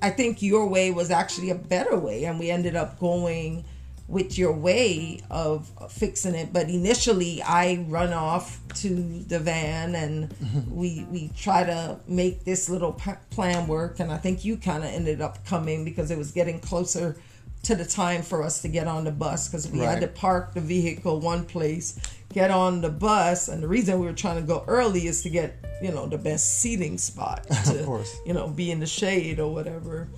I 0.00 0.08
think 0.10 0.40
your 0.40 0.66
way 0.66 0.90
was 0.90 1.10
actually 1.10 1.50
a 1.50 1.54
better 1.54 1.98
way. 1.98 2.24
And 2.24 2.38
we 2.38 2.50
ended 2.50 2.74
up 2.74 2.98
going 2.98 3.64
with 4.08 4.38
your 4.38 4.52
way 4.52 5.20
of 5.30 5.70
fixing 5.90 6.34
it. 6.34 6.50
But 6.52 6.70
initially, 6.70 7.42
I 7.42 7.84
run 7.88 8.14
off 8.14 8.58
to 8.76 8.88
the 8.88 9.38
van 9.38 9.94
and 9.94 10.34
we 10.70 11.06
we 11.10 11.30
try 11.36 11.64
to 11.64 12.00
make 12.08 12.44
this 12.44 12.70
little 12.70 12.92
p- 12.92 13.12
plan 13.30 13.66
work. 13.68 14.00
And 14.00 14.10
I 14.10 14.16
think 14.16 14.44
you 14.44 14.56
kind 14.56 14.82
of 14.82 14.90
ended 14.90 15.20
up 15.20 15.44
coming 15.44 15.84
because 15.84 16.10
it 16.10 16.16
was 16.16 16.32
getting 16.32 16.58
closer 16.58 17.20
to 17.64 17.74
the 17.74 17.84
time 17.84 18.22
for 18.22 18.42
us 18.42 18.62
to 18.62 18.68
get 18.68 18.86
on 18.86 19.04
the 19.04 19.10
bus 19.10 19.48
because 19.48 19.68
we 19.68 19.80
had 19.80 20.00
to 20.00 20.06
park 20.08 20.54
the 20.54 20.60
vehicle 20.60 21.20
one 21.20 21.44
place, 21.44 21.98
get 22.32 22.50
on 22.50 22.80
the 22.80 22.88
bus, 22.88 23.48
and 23.48 23.62
the 23.62 23.68
reason 23.68 23.98
we 23.98 24.06
were 24.06 24.12
trying 24.12 24.36
to 24.36 24.46
go 24.46 24.64
early 24.66 25.06
is 25.06 25.22
to 25.22 25.30
get 25.30 25.56
you 25.82 25.90
know 25.90 26.06
the 26.06 26.18
best 26.18 26.60
seating 26.60 26.96
spot 26.96 27.46
to 27.66 28.04
you 28.24 28.32
know 28.32 28.48
be 28.48 28.70
in 28.70 28.80
the 28.80 28.86
shade 28.86 29.38
or 29.38 29.52
whatever, 29.52 30.08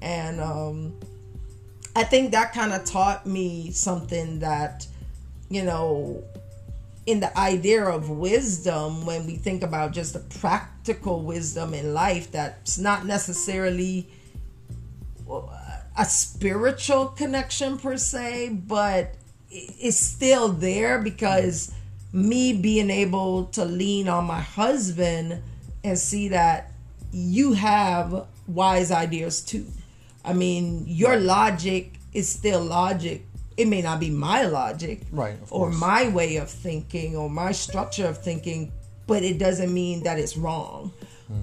and 0.00 0.40
um, 0.40 0.98
I 1.96 2.04
think 2.04 2.32
that 2.32 2.52
kind 2.52 2.74
of 2.74 2.84
taught 2.84 3.26
me 3.26 3.70
something 3.70 4.40
that 4.40 4.86
you 5.48 5.62
know 5.62 6.22
in 7.06 7.20
the 7.20 7.38
idea 7.38 7.86
of 7.86 8.10
wisdom 8.10 9.06
when 9.06 9.26
we 9.26 9.36
think 9.36 9.62
about 9.62 9.92
just 9.92 10.12
the 10.12 10.18
practical 10.38 11.22
wisdom 11.22 11.72
in 11.72 11.94
life 11.94 12.30
that's 12.30 12.76
not 12.76 13.06
necessarily 13.06 14.10
uh, 15.30 15.40
a 15.96 16.04
spiritual 16.04 17.06
connection 17.06 17.78
per 17.78 17.96
se, 17.96 18.50
but 18.66 19.14
it's 19.48 19.96
still 19.96 20.48
there 20.48 21.00
because 21.00 21.72
me 22.12 22.52
being 22.52 22.90
able 22.90 23.46
to 23.46 23.64
lean 23.64 24.06
on 24.06 24.26
my 24.26 24.42
husband 24.42 25.42
and 25.82 25.98
see 25.98 26.28
that 26.28 26.72
you 27.10 27.54
have 27.54 28.26
wise 28.46 28.90
ideas 28.90 29.40
too. 29.40 29.64
I 30.26 30.32
mean, 30.32 30.84
your 30.86 31.16
logic 31.16 31.98
is 32.12 32.28
still 32.28 32.60
logic. 32.62 33.24
It 33.56 33.68
may 33.68 33.80
not 33.80 34.00
be 34.00 34.10
my 34.10 34.42
logic 34.42 35.02
Right, 35.12 35.38
or 35.50 35.68
course. 35.68 35.80
my 35.80 36.08
way 36.08 36.36
of 36.36 36.50
thinking 36.50 37.16
or 37.16 37.30
my 37.30 37.52
structure 37.52 38.06
of 38.06 38.18
thinking, 38.22 38.72
but 39.06 39.22
it 39.22 39.38
doesn't 39.38 39.72
mean 39.72 40.02
that 40.02 40.18
it's 40.18 40.36
wrong. 40.36 40.92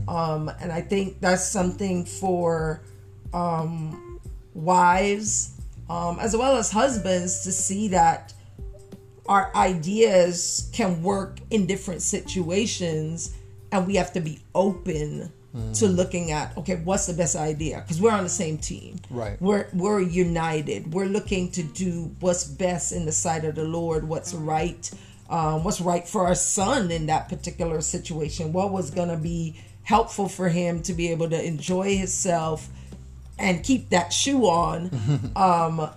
Um, 0.07 0.49
and 0.61 0.71
I 0.71 0.79
think 0.79 1.19
that's 1.19 1.43
something 1.45 2.05
for 2.05 2.81
um, 3.33 4.19
wives 4.53 5.53
um, 5.89 6.19
as 6.19 6.35
well 6.35 6.55
as 6.55 6.71
husbands 6.71 7.43
to 7.43 7.51
see 7.51 7.89
that 7.89 8.33
our 9.27 9.51
ideas 9.55 10.69
can 10.73 11.01
work 11.03 11.39
in 11.49 11.65
different 11.65 12.01
situations 12.01 13.35
and 13.71 13.87
we 13.87 13.95
have 13.95 14.13
to 14.13 14.19
be 14.19 14.39
open 14.55 15.31
to 15.75 15.87
looking 15.87 16.31
at 16.31 16.57
okay 16.57 16.75
what's 16.77 17.05
the 17.05 17.13
best 17.13 17.35
idea? 17.35 17.81
Because 17.81 18.01
we're 18.01 18.11
on 18.11 18.23
the 18.23 18.29
same 18.29 18.57
team. 18.57 18.99
Right. 19.09 19.39
we're 19.41 19.67
we're 19.73 20.01
united. 20.01 20.93
We're 20.93 21.05
looking 21.05 21.51
to 21.51 21.63
do 21.63 22.15
what's 22.19 22.43
best 22.45 22.91
in 22.91 23.05
the 23.05 23.11
sight 23.11 23.45
of 23.45 23.55
the 23.55 23.63
lord 23.63 24.07
what's 24.07 24.33
right 24.33 24.89
um, 25.29 25.63
what's 25.63 25.79
right 25.79 26.07
for 26.07 26.25
our 26.25 26.35
son 26.35 26.91
in 26.91 27.05
that 27.07 27.29
particular 27.29 27.81
situation 27.81 28.51
what 28.53 28.71
was 28.71 28.89
going 28.91 29.09
to 29.09 29.17
be 29.17 29.55
helpful 29.83 30.27
for 30.27 30.49
him 30.49 30.81
to 30.83 30.93
be 30.93 31.09
able 31.11 31.29
to 31.29 31.45
enjoy 31.45 31.97
himself 31.97 32.69
and 33.37 33.63
keep 33.63 33.89
that 33.89 34.13
shoe 34.13 34.45
on. 34.45 34.89
Um, 35.35 35.89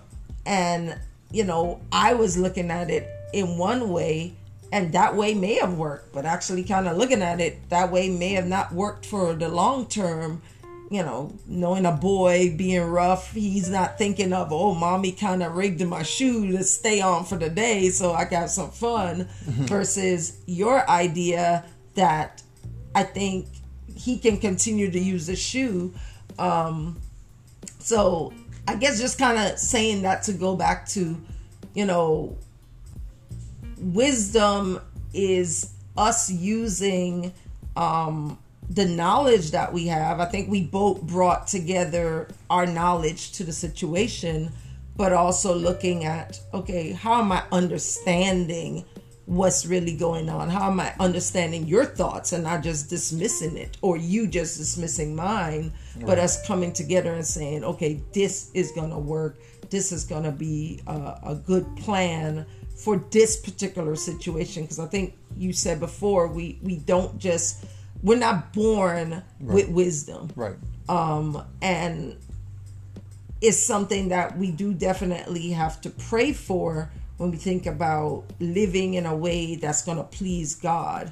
and 0.45 0.97
you 1.31 1.43
know 1.43 1.81
i 1.91 2.13
was 2.13 2.37
looking 2.37 2.71
at 2.71 2.89
it 2.89 3.09
in 3.33 3.57
one 3.57 3.89
way 3.89 4.33
and 4.71 4.93
that 4.93 5.15
way 5.15 5.33
may 5.33 5.55
have 5.55 5.77
worked 5.77 6.13
but 6.13 6.25
actually 6.25 6.63
kind 6.63 6.87
of 6.87 6.97
looking 6.97 7.21
at 7.21 7.39
it 7.39 7.69
that 7.69 7.91
way 7.91 8.09
may 8.09 8.31
have 8.33 8.47
not 8.47 8.71
worked 8.71 9.05
for 9.05 9.33
the 9.33 9.47
long 9.47 9.85
term 9.87 10.41
you 10.89 11.03
know 11.03 11.33
knowing 11.45 11.85
a 11.85 11.91
boy 11.91 12.53
being 12.57 12.81
rough 12.81 13.33
he's 13.33 13.69
not 13.69 13.97
thinking 13.97 14.33
of 14.33 14.51
oh 14.51 14.73
mommy 14.73 15.11
kind 15.11 15.43
of 15.43 15.55
rigged 15.55 15.85
my 15.85 16.03
shoe 16.03 16.51
to 16.51 16.63
stay 16.63 17.01
on 17.01 17.25
for 17.25 17.37
the 17.37 17.49
day 17.49 17.89
so 17.89 18.13
i 18.13 18.23
got 18.23 18.49
some 18.49 18.69
fun 18.69 19.27
versus 19.45 20.39
your 20.45 20.89
idea 20.89 21.65
that 21.95 22.41
i 22.95 23.03
think 23.03 23.47
he 23.97 24.17
can 24.17 24.37
continue 24.37 24.91
to 24.91 24.99
use 24.99 25.27
the 25.27 25.35
shoe. 25.35 25.93
Um, 26.37 27.01
so 27.79 28.33
I 28.67 28.75
guess 28.75 28.99
just 28.99 29.17
kind 29.17 29.37
of 29.37 29.57
saying 29.57 30.03
that 30.03 30.23
to 30.23 30.33
go 30.33 30.55
back 30.55 30.87
to, 30.89 31.19
you 31.73 31.85
know, 31.85 32.37
wisdom 33.77 34.79
is 35.13 35.73
us 35.95 36.29
using 36.31 37.33
um, 37.75 38.37
the 38.69 38.85
knowledge 38.85 39.51
that 39.51 39.71
we 39.71 39.87
have. 39.87 40.19
I 40.19 40.25
think 40.25 40.49
we 40.49 40.63
both 40.63 41.01
brought 41.01 41.47
together 41.47 42.27
our 42.49 42.65
knowledge 42.65 43.31
to 43.33 43.43
the 43.43 43.53
situation, 43.53 44.51
but 44.95 45.13
also 45.13 45.55
looking 45.55 46.05
at, 46.05 46.39
okay, 46.53 46.91
how 46.91 47.21
am 47.21 47.31
I 47.31 47.43
understanding 47.51 48.85
what's 49.25 49.65
really 49.65 49.95
going 49.95 50.29
on? 50.29 50.49
How 50.49 50.71
am 50.71 50.79
I 50.79 50.93
understanding 50.99 51.67
your 51.67 51.85
thoughts 51.85 52.31
and 52.31 52.43
not 52.43 52.63
just 52.63 52.89
dismissing 52.89 53.57
it 53.57 53.77
or 53.81 53.97
you 53.97 54.25
just 54.25 54.57
dismissing 54.57 55.15
mine, 55.15 55.73
but 56.05 56.17
us 56.17 56.45
coming 56.47 56.71
together 56.71 57.13
and 57.13 57.25
saying, 57.25 57.63
okay, 57.63 58.01
this 58.13 58.51
is 58.53 58.71
going 58.71 58.91
to 58.91 58.97
work. 58.97 59.37
This 59.69 59.91
is 59.91 60.05
going 60.05 60.23
to 60.23 60.31
be 60.31 60.81
a, 60.87 61.19
a 61.27 61.35
good 61.45 61.65
plan 61.75 62.45
for 62.77 62.97
this 63.11 63.37
particular 63.37 63.95
situation. 63.95 64.63
Because 64.63 64.79
I 64.79 64.85
think 64.87 65.13
you 65.35 65.51
said 65.53 65.79
before, 65.79 66.27
we, 66.27 66.59
we 66.61 66.77
don't 66.77 67.17
just, 67.19 67.65
we're 68.03 68.17
not 68.19 68.53
born 68.53 69.23
with 69.39 69.69
wisdom 69.69 70.29
Right. 70.35 70.55
um, 70.87 71.43
and 71.61 72.15
it's 73.41 73.57
something 73.57 74.09
that 74.09 74.37
we 74.37 74.51
do 74.51 74.73
definitely 74.73 75.49
have 75.51 75.79
to 75.81 75.89
pray 75.91 76.33
for 76.33 76.89
when 77.17 77.31
we 77.31 77.37
think 77.37 77.65
about 77.65 78.23
living 78.39 78.93
in 78.95 79.05
a 79.05 79.15
way 79.15 79.55
that's 79.55 79.83
going 79.83 79.97
to 79.97 80.03
please 80.03 80.55
God. 80.55 81.11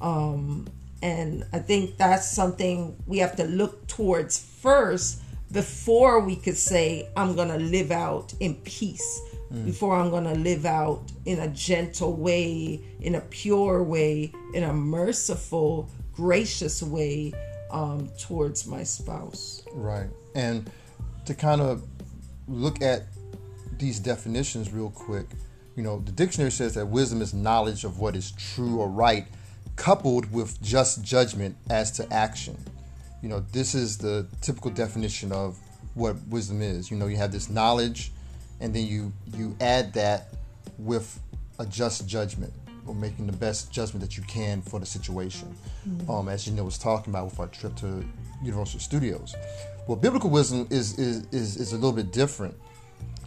Um, 0.00 0.66
and 1.02 1.44
I 1.52 1.58
think 1.58 1.96
that's 1.96 2.28
something 2.30 2.96
we 3.06 3.18
have 3.18 3.36
to 3.36 3.44
look 3.44 3.86
towards 3.86 4.38
first 4.38 5.20
before 5.52 6.20
we 6.20 6.36
could 6.36 6.56
say, 6.56 7.08
I'm 7.16 7.34
going 7.36 7.48
to 7.48 7.58
live 7.58 7.90
out 7.92 8.34
in 8.40 8.54
peace, 8.56 9.20
before 9.62 9.96
I'm 9.96 10.10
going 10.10 10.24
to 10.24 10.34
live 10.34 10.66
out 10.66 11.02
in 11.24 11.40
a 11.40 11.48
gentle 11.48 12.14
way, 12.14 12.80
in 13.00 13.14
a 13.14 13.20
pure 13.20 13.82
way, 13.82 14.32
in 14.52 14.64
a 14.64 14.72
merciful, 14.72 15.88
gracious 16.12 16.82
way 16.82 17.32
um, 17.70 18.08
towards 18.18 18.66
my 18.66 18.82
spouse. 18.82 19.62
Right. 19.72 20.08
And 20.34 20.70
to 21.26 21.34
kind 21.34 21.60
of 21.60 21.84
look 22.48 22.82
at 22.82 23.04
these 23.78 23.98
definitions 23.98 24.72
real 24.72 24.90
quick, 24.90 25.26
you 25.76 25.82
know, 25.82 26.00
the 26.00 26.12
dictionary 26.12 26.52
says 26.52 26.74
that 26.74 26.86
wisdom 26.86 27.20
is 27.20 27.34
knowledge 27.34 27.84
of 27.84 27.98
what 27.98 28.14
is 28.16 28.32
true 28.32 28.78
or 28.78 28.88
right, 28.88 29.26
coupled 29.76 30.30
with 30.32 30.60
just 30.62 31.02
judgment 31.02 31.56
as 31.68 31.90
to 31.92 32.12
action. 32.12 32.56
You 33.22 33.28
know, 33.28 33.40
this 33.52 33.74
is 33.74 33.98
the 33.98 34.26
typical 34.40 34.70
definition 34.70 35.32
of 35.32 35.58
what 35.94 36.16
wisdom 36.28 36.62
is. 36.62 36.90
You 36.90 36.96
know, 36.96 37.06
you 37.06 37.16
have 37.16 37.32
this 37.32 37.50
knowledge, 37.50 38.12
and 38.64 38.74
then 38.74 38.86
you 38.86 39.12
you 39.36 39.54
add 39.60 39.92
that 39.92 40.28
with 40.78 41.20
a 41.58 41.66
just 41.66 42.08
judgment 42.08 42.52
or 42.86 42.94
making 42.94 43.26
the 43.26 43.32
best 43.32 43.70
judgment 43.70 44.00
that 44.00 44.16
you 44.16 44.22
can 44.24 44.62
for 44.62 44.80
the 44.80 44.86
situation. 44.86 45.54
Um, 46.08 46.28
as 46.28 46.46
you 46.46 46.54
know, 46.54 46.64
was 46.64 46.78
talking 46.78 47.12
about 47.12 47.26
with 47.26 47.38
our 47.38 47.46
trip 47.46 47.76
to 47.76 48.04
Universal 48.42 48.80
Studios. 48.80 49.36
Well, 49.86 49.96
biblical 49.96 50.30
wisdom 50.30 50.66
is 50.70 50.98
is 50.98 51.26
is, 51.30 51.56
is 51.56 51.72
a 51.72 51.76
little 51.76 51.92
bit 51.92 52.10
different. 52.10 52.54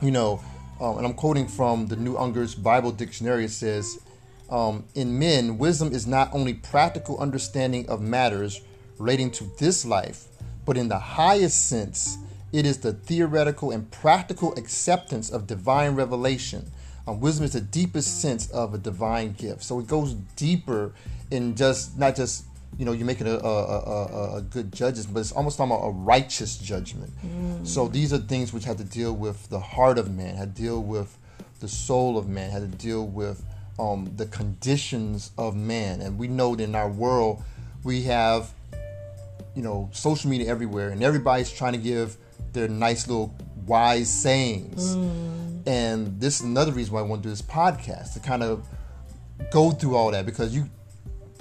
You 0.02 0.12
know, 0.12 0.42
um, 0.82 0.98
and 0.98 1.06
I'm 1.06 1.14
quoting 1.14 1.48
from 1.48 1.86
the 1.86 1.96
New 1.96 2.18
Unger's 2.18 2.56
Bible 2.56 2.92
Dictionary. 2.92 3.46
It 3.46 3.52
says, 3.52 4.00
um, 4.50 4.86
"In 4.96 5.20
men, 5.20 5.60
wisdom 5.60 5.92
is 5.94 6.08
not 6.08 6.34
only 6.34 6.56
practical 6.56 7.20
understanding 7.20 7.88
of 7.90 8.02
matters 8.02 8.62
relating 8.98 9.30
to 9.32 9.52
this 9.60 9.86
life, 9.86 10.26
but 10.66 10.78
in 10.78 10.88
the 10.88 10.98
highest 10.98 11.70
sense, 11.70 12.18
it 12.58 12.66
is 12.66 12.78
the 12.80 12.94
theoretical 12.94 13.72
and 13.72 13.90
practical 13.92 14.54
acceptance 14.56 15.30
of 15.30 15.40
divine 15.48 15.92
revelation." 15.96 16.62
Um, 17.08 17.20
wisdom 17.22 17.46
is 17.46 17.54
the 17.54 17.62
deepest 17.62 18.22
sense 18.22 18.50
of 18.52 18.74
a 18.74 18.78
divine 18.78 19.34
gift. 19.34 19.64
So 19.64 19.80
it 19.80 19.88
goes 19.88 20.14
deeper 20.36 20.92
in 21.32 21.56
just 21.56 21.98
not 21.98 22.16
just 22.18 22.44
you 22.78 22.86
know 22.86 22.92
you're 22.92 23.06
making 23.14 23.28
a, 23.28 23.38
a, 23.38 23.56
a, 23.76 23.80
a- 23.80 24.36
a 24.38 24.42
good 24.42 24.74
judgment, 24.74 25.14
but 25.14 25.22
it's 25.22 25.32
almost 25.32 25.58
talking 25.58 25.72
about 25.74 25.86
a 25.88 25.92
righteous 25.92 26.58
judgment. 26.58 27.12
So 27.64 27.88
these 27.88 28.12
are 28.14 28.18
things 28.34 28.52
which 28.54 28.66
have 28.66 28.78
to 28.78 28.84
deal 29.00 29.14
with 29.26 29.48
the 29.50 29.60
heart 29.60 29.98
of 29.98 30.08
man, 30.14 30.36
have 30.36 30.54
to 30.56 30.62
deal 30.62 30.82
with 30.84 31.10
the 31.62 31.68
soul 31.68 32.18
of 32.18 32.28
man, 32.28 32.52
had 32.52 32.62
to 32.72 32.78
deal 32.78 33.06
with 33.06 33.38
um, 33.80 34.12
the 34.18 34.26
conditions 34.28 35.32
of 35.38 35.56
man. 35.56 36.02
And 36.02 36.18
we 36.20 36.28
know 36.28 36.56
that 36.56 36.64
in 36.64 36.76
our 36.76 36.90
world, 36.90 37.42
we 37.84 38.04
have, 38.04 38.52
you 39.56 39.62
know, 39.64 39.90
social 39.94 40.30
media 40.30 40.48
everywhere, 40.50 40.90
and 40.90 41.02
everybody's 41.04 41.52
trying 41.52 41.74
to 41.74 41.80
give 41.80 42.18
their 42.54 42.68
nice 42.68 43.08
little 43.08 43.36
wise 43.66 44.10
sayings. 44.10 44.94
And 45.66 46.20
this 46.20 46.40
is 46.40 46.46
another 46.46 46.72
reason 46.72 46.94
why 46.94 47.00
I 47.02 47.04
want 47.04 47.22
to 47.24 47.28
do 47.28 47.30
this 47.30 47.42
podcast 47.42 48.14
to 48.14 48.20
kind 48.20 48.42
of 48.44 48.66
go 49.52 49.72
through 49.72 49.96
all 49.96 50.12
that 50.12 50.26
because 50.26 50.56
you 50.56 50.70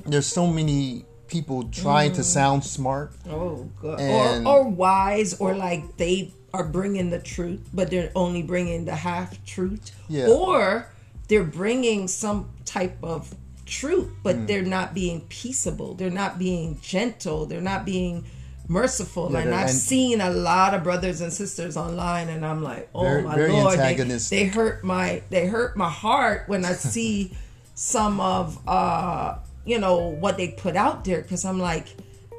there's 0.04 0.26
so 0.26 0.46
many 0.46 1.04
people 1.28 1.64
trying 1.64 2.12
to 2.12 2.22
sound 2.22 2.64
smart. 2.64 3.12
Oh, 3.28 3.68
good. 3.80 4.00
Or 4.00 4.46
or 4.46 4.68
wise, 4.68 5.34
or 5.40 5.54
like 5.54 5.96
they 5.96 6.32
are 6.54 6.64
bringing 6.64 7.10
the 7.10 7.18
truth, 7.18 7.68
but 7.74 7.90
they're 7.90 8.12
only 8.14 8.42
bringing 8.42 8.84
the 8.84 8.94
half 8.94 9.44
truth. 9.44 9.90
Yeah. 10.08 10.26
Or 10.28 10.88
they're 11.28 11.44
bringing 11.44 12.06
some 12.08 12.50
type 12.64 12.96
of 13.02 13.34
truth, 13.64 14.08
but 14.22 14.36
Mm. 14.36 14.46
they're 14.46 14.62
not 14.62 14.94
being 14.94 15.22
peaceable. 15.28 15.94
They're 15.94 16.10
not 16.10 16.38
being 16.38 16.78
gentle. 16.80 17.46
They're 17.46 17.60
not 17.60 17.84
being 17.84 18.24
merciful. 18.68 19.30
Yeah, 19.32 19.40
and 19.40 19.54
I've 19.54 19.68
and- 19.68 19.78
seen 19.78 20.20
a 20.20 20.30
lot 20.30 20.74
of 20.74 20.82
brothers 20.82 21.20
and 21.20 21.32
sisters 21.32 21.76
online, 21.76 22.28
and 22.28 22.44
I'm 22.44 22.62
like, 22.62 22.88
oh 22.94 23.02
Very- 23.02 23.22
my 23.22 23.34
very 23.34 23.52
lord, 23.52 23.78
they, 23.78 23.94
they 23.94 24.46
hurt 24.46 24.84
my 24.84 25.22
they 25.30 25.46
hurt 25.46 25.76
my 25.76 25.90
heart 25.90 26.48
when 26.48 26.64
I 26.64 26.72
see 26.72 27.36
some 27.74 28.20
of 28.20 28.58
uh 28.66 29.36
you 29.64 29.78
know 29.78 29.98
what 29.98 30.36
they 30.38 30.48
put 30.48 30.76
out 30.76 31.04
there 31.04 31.20
because 31.20 31.44
I'm 31.44 31.58
like 31.58 31.88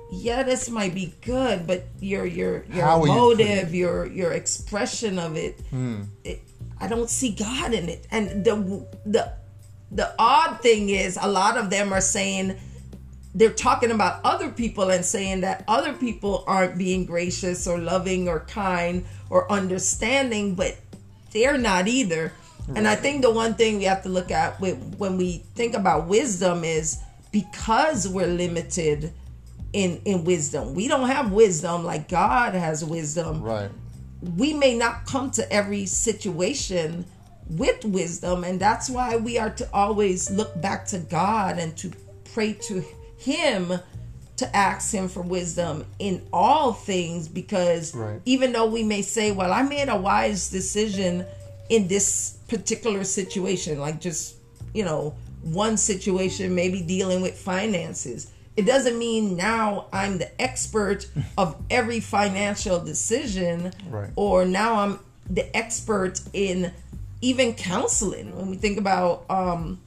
yeah 0.10 0.42
this 0.42 0.68
might 0.70 0.96
be 0.96 1.14
good 1.22 1.68
but 1.68 1.86
your 2.00 2.26
your 2.26 2.64
your 2.74 2.86
How 2.86 3.02
are 3.02 3.08
you 3.08 3.14
motive 3.14 3.76
your 3.76 4.08
your 4.08 4.32
expression 4.32 5.20
of 5.20 5.36
it, 5.36 5.60
it 6.24 6.42
I 6.80 6.88
don't 6.88 7.10
see 7.10 7.32
God 7.32 7.74
in 7.74 7.90
it. 7.90 8.08
And 8.12 8.44
the 8.44 8.86
the 9.06 9.34
the 9.92 10.14
odd 10.20 10.62
thing 10.62 10.90
is 10.90 11.18
a 11.22 11.28
lot 11.28 11.58
of 11.58 11.70
them 11.70 11.94
are 11.94 12.02
saying 12.02 12.58
they're 13.38 13.52
talking 13.52 13.92
about 13.92 14.20
other 14.24 14.50
people 14.50 14.90
and 14.90 15.06
saying 15.06 15.42
that 15.42 15.64
other 15.68 15.94
people 15.94 16.44
aren't 16.48 16.76
being 16.78 17.06
gracious 17.06 17.68
or 17.68 17.78
loving 17.78 18.28
or 18.28 18.40
kind 18.42 19.06
or 19.30 19.50
understanding, 19.52 20.56
but 20.56 20.76
they're 21.32 21.58
not 21.58 21.88
either. 21.88 22.34
And 22.76 22.88
I 22.88 22.96
think 22.96 23.22
the 23.22 23.32
one 23.32 23.54
thing 23.54 23.78
we 23.78 23.84
have 23.86 24.02
to 24.04 24.10
look 24.10 24.32
at 24.32 24.60
when 24.60 25.18
we 25.18 25.44
think 25.56 25.76
about 25.76 26.08
wisdom 26.08 26.64
is 26.64 26.98
because 27.32 28.08
we're 28.10 28.26
limited 28.28 29.14
in 29.72 30.02
in 30.04 30.24
wisdom. 30.24 30.74
We 30.74 30.88
don't 30.88 31.08
have 31.08 31.32
wisdom 31.32 31.84
like 31.86 32.10
God 32.10 32.56
has 32.56 32.84
wisdom 32.84 33.44
Right. 33.44 33.70
we 34.38 34.54
may 34.54 34.76
not 34.76 35.06
come 35.06 35.30
to 35.32 35.54
every 35.54 35.86
situation 35.86 37.06
with 37.50 37.86
wisdom 37.86 38.44
and 38.44 38.60
that's 38.60 38.90
why 38.90 39.16
we 39.16 39.38
are 39.38 39.52
to 39.52 39.70
always 39.74 40.32
look 40.32 40.60
back 40.60 40.86
to 40.88 40.98
God 40.98 41.60
and 41.60 41.78
to 41.78 41.92
pray 42.34 42.54
to 42.68 42.84
him 43.18 43.74
to 44.38 44.56
ask 44.56 44.94
him 44.94 45.08
for 45.08 45.22
wisdom 45.22 45.86
in 46.00 46.22
all 46.32 46.72
things 46.74 47.28
because 47.28 47.94
Right. 47.96 48.22
even 48.26 48.52
though 48.54 48.68
we 48.68 48.84
may 48.84 49.02
say 49.02 49.32
well 49.32 49.52
I 49.52 49.64
made 49.64 49.90
a 49.90 49.98
wise 49.98 50.50
decision 50.50 51.26
in 51.70 51.88
this 51.88 52.38
particular 52.48 53.04
situation 53.04 53.80
like 53.80 54.00
just 54.00 54.36
you 54.74 54.86
know 54.86 55.16
one 55.42 55.78
situation 55.78 56.54
maybe 56.54 56.82
dealing 56.82 57.22
with 57.22 57.38
finances 57.38 58.32
it 58.56 58.66
doesn't 58.66 58.98
mean 58.98 59.36
now 59.36 59.86
I'm 59.92 60.18
the 60.20 60.42
expert 60.42 61.08
of 61.38 61.56
every 61.70 62.00
financial 62.00 62.80
decision 62.84 63.72
Right. 63.90 64.10
or 64.16 64.46
now 64.46 64.76
I'm 64.76 65.00
the 65.30 65.56
expert 65.58 66.22
in 66.34 66.72
even 67.22 67.54
counseling. 67.56 68.36
When 68.38 68.50
we 68.50 68.56
think 68.58 68.78
about 68.78 69.26
um, 69.30 69.80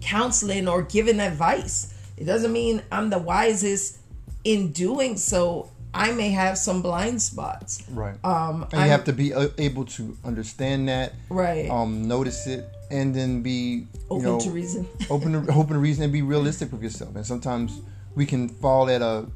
counseling 0.00 0.68
or 0.68 0.82
giving 0.82 1.18
advice, 1.20 1.92
it 2.22 2.26
doesn't 2.26 2.52
mean 2.52 2.82
I'm 2.92 3.10
the 3.10 3.18
wisest 3.18 3.98
in 4.44 4.70
doing 4.70 5.16
so. 5.16 5.68
I 5.94 6.12
may 6.12 6.30
have 6.30 6.56
some 6.56 6.80
blind 6.80 7.20
spots. 7.20 7.82
Right. 7.90 8.14
Um, 8.24 8.62
and 8.72 8.74
I'm- 8.80 8.84
you 8.86 8.90
have 8.92 9.04
to 9.04 9.12
be 9.12 9.34
uh, 9.34 9.48
able 9.58 9.84
to 9.96 10.16
understand 10.24 10.88
that, 10.88 11.12
Right. 11.28 11.68
Um, 11.68 12.06
notice 12.08 12.46
it, 12.46 12.64
and 12.90 13.12
then 13.14 13.42
be 13.42 13.86
Open 14.08 14.24
you 14.24 14.32
know, 14.32 14.40
to 14.40 14.50
reason. 14.50 14.86
open 15.10 15.32
to 15.46 15.52
open 15.52 15.74
to 15.74 15.78
reason, 15.80 16.04
and 16.04 16.12
be 16.12 16.22
realistic 16.22 16.70
with 16.72 16.82
yourself. 16.82 17.14
And 17.16 17.26
sometimes 17.26 17.80
we 18.14 18.24
can 18.24 18.48
fall 18.48 18.88
at 18.88 19.02
a, 19.02 19.26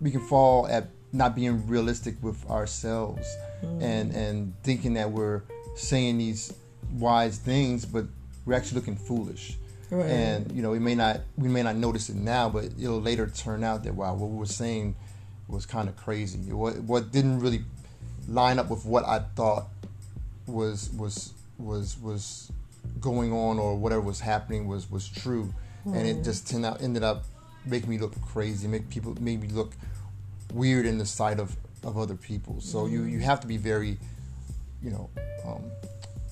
we 0.00 0.10
can 0.10 0.20
fall 0.20 0.66
at 0.68 0.88
not 1.12 1.34
being 1.34 1.66
realistic 1.66 2.14
with 2.22 2.38
ourselves, 2.50 3.26
Hmm. 3.62 3.80
and 3.82 4.12
and 4.14 4.52
thinking 4.62 4.94
that 4.94 5.10
we're 5.10 5.42
saying 5.76 6.18
these 6.18 6.52
wise 6.92 7.38
things, 7.38 7.84
but 7.86 8.04
we're 8.44 8.54
actually 8.54 8.78
looking 8.80 8.96
foolish. 8.96 9.56
Right. 9.90 10.06
And 10.06 10.52
you 10.52 10.62
know, 10.62 10.70
we 10.70 10.78
may 10.78 10.94
not 10.94 11.20
we 11.36 11.48
may 11.48 11.62
not 11.62 11.76
notice 11.76 12.08
it 12.08 12.16
now, 12.16 12.48
but 12.48 12.64
it'll 12.80 13.00
later 13.00 13.26
turn 13.26 13.64
out 13.64 13.84
that 13.84 13.94
wow, 13.94 14.14
what 14.14 14.30
we 14.30 14.36
were 14.36 14.46
saying 14.46 14.96
was 15.48 15.66
kind 15.66 15.88
of 15.88 15.96
crazy. 15.96 16.38
What 16.52 16.76
what 16.78 17.12
didn't 17.12 17.40
really 17.40 17.64
line 18.28 18.58
up 18.58 18.70
with 18.70 18.84
what 18.84 19.04
I 19.04 19.20
thought 19.20 19.66
was 20.46 20.90
was 20.90 21.32
was 21.58 21.98
was 21.98 22.50
going 23.00 23.32
on 23.32 23.58
or 23.58 23.76
whatever 23.76 24.00
was 24.00 24.20
happening 24.20 24.66
was 24.66 24.90
was 24.90 25.08
true, 25.08 25.52
and 25.84 26.06
it 26.06 26.24
just 26.24 26.48
turned 26.50 26.64
out 26.64 26.82
ended 26.82 27.02
up 27.02 27.24
making 27.66 27.90
me 27.90 27.98
look 27.98 28.14
crazy, 28.22 28.68
make 28.68 28.88
people 28.88 29.16
make 29.20 29.40
me 29.40 29.48
look 29.48 29.72
weird 30.52 30.86
in 30.86 30.98
the 30.98 31.06
sight 31.06 31.38
of 31.38 31.56
of 31.82 31.98
other 31.98 32.14
people. 32.14 32.60
So 32.60 32.86
you 32.86 33.02
you 33.02 33.20
have 33.20 33.40
to 33.40 33.46
be 33.46 33.56
very, 33.56 33.98
you 34.82 34.90
know, 34.90 35.10
um, 35.46 35.62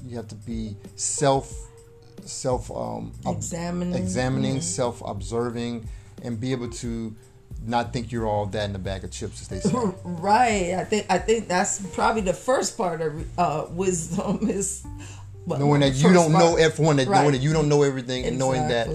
you 0.06 0.16
have 0.16 0.28
to 0.28 0.34
be 0.34 0.76
self 0.96 1.52
self 2.28 2.70
um, 2.70 3.12
Examining. 3.26 3.94
examining, 3.94 4.60
self 4.60 5.02
observing, 5.04 5.88
and 6.22 6.40
be 6.40 6.52
able 6.52 6.70
to 6.70 7.14
not 7.64 7.92
think 7.92 8.10
you're 8.10 8.26
all 8.26 8.46
that 8.46 8.68
in 8.70 8.74
a 8.74 8.78
bag 8.78 9.04
of 9.04 9.10
chips, 9.10 9.42
as 9.42 9.48
they 9.48 9.60
say. 9.60 9.70
Right. 10.04 10.74
I 10.74 10.84
think 10.84 11.06
I 11.10 11.18
think 11.18 11.48
that's 11.48 11.80
probably 11.94 12.22
the 12.22 12.32
first 12.34 12.76
part 12.76 13.00
of 13.00 13.38
uh, 13.38 13.66
wisdom 13.70 14.38
is 14.50 14.84
well, 15.46 15.58
knowing 15.58 15.80
that 15.80 15.94
you 15.94 16.12
don't 16.12 16.32
know 16.32 16.50
part- 16.52 16.60
everyone, 16.60 16.96
that 16.96 17.08
Right. 17.08 17.20
knowing 17.20 17.32
that 17.32 17.42
you 17.42 17.52
don't 17.52 17.68
know 17.68 17.82
everything, 17.82 18.24
and 18.26 18.38
knowing 18.38 18.68
that 18.68 18.88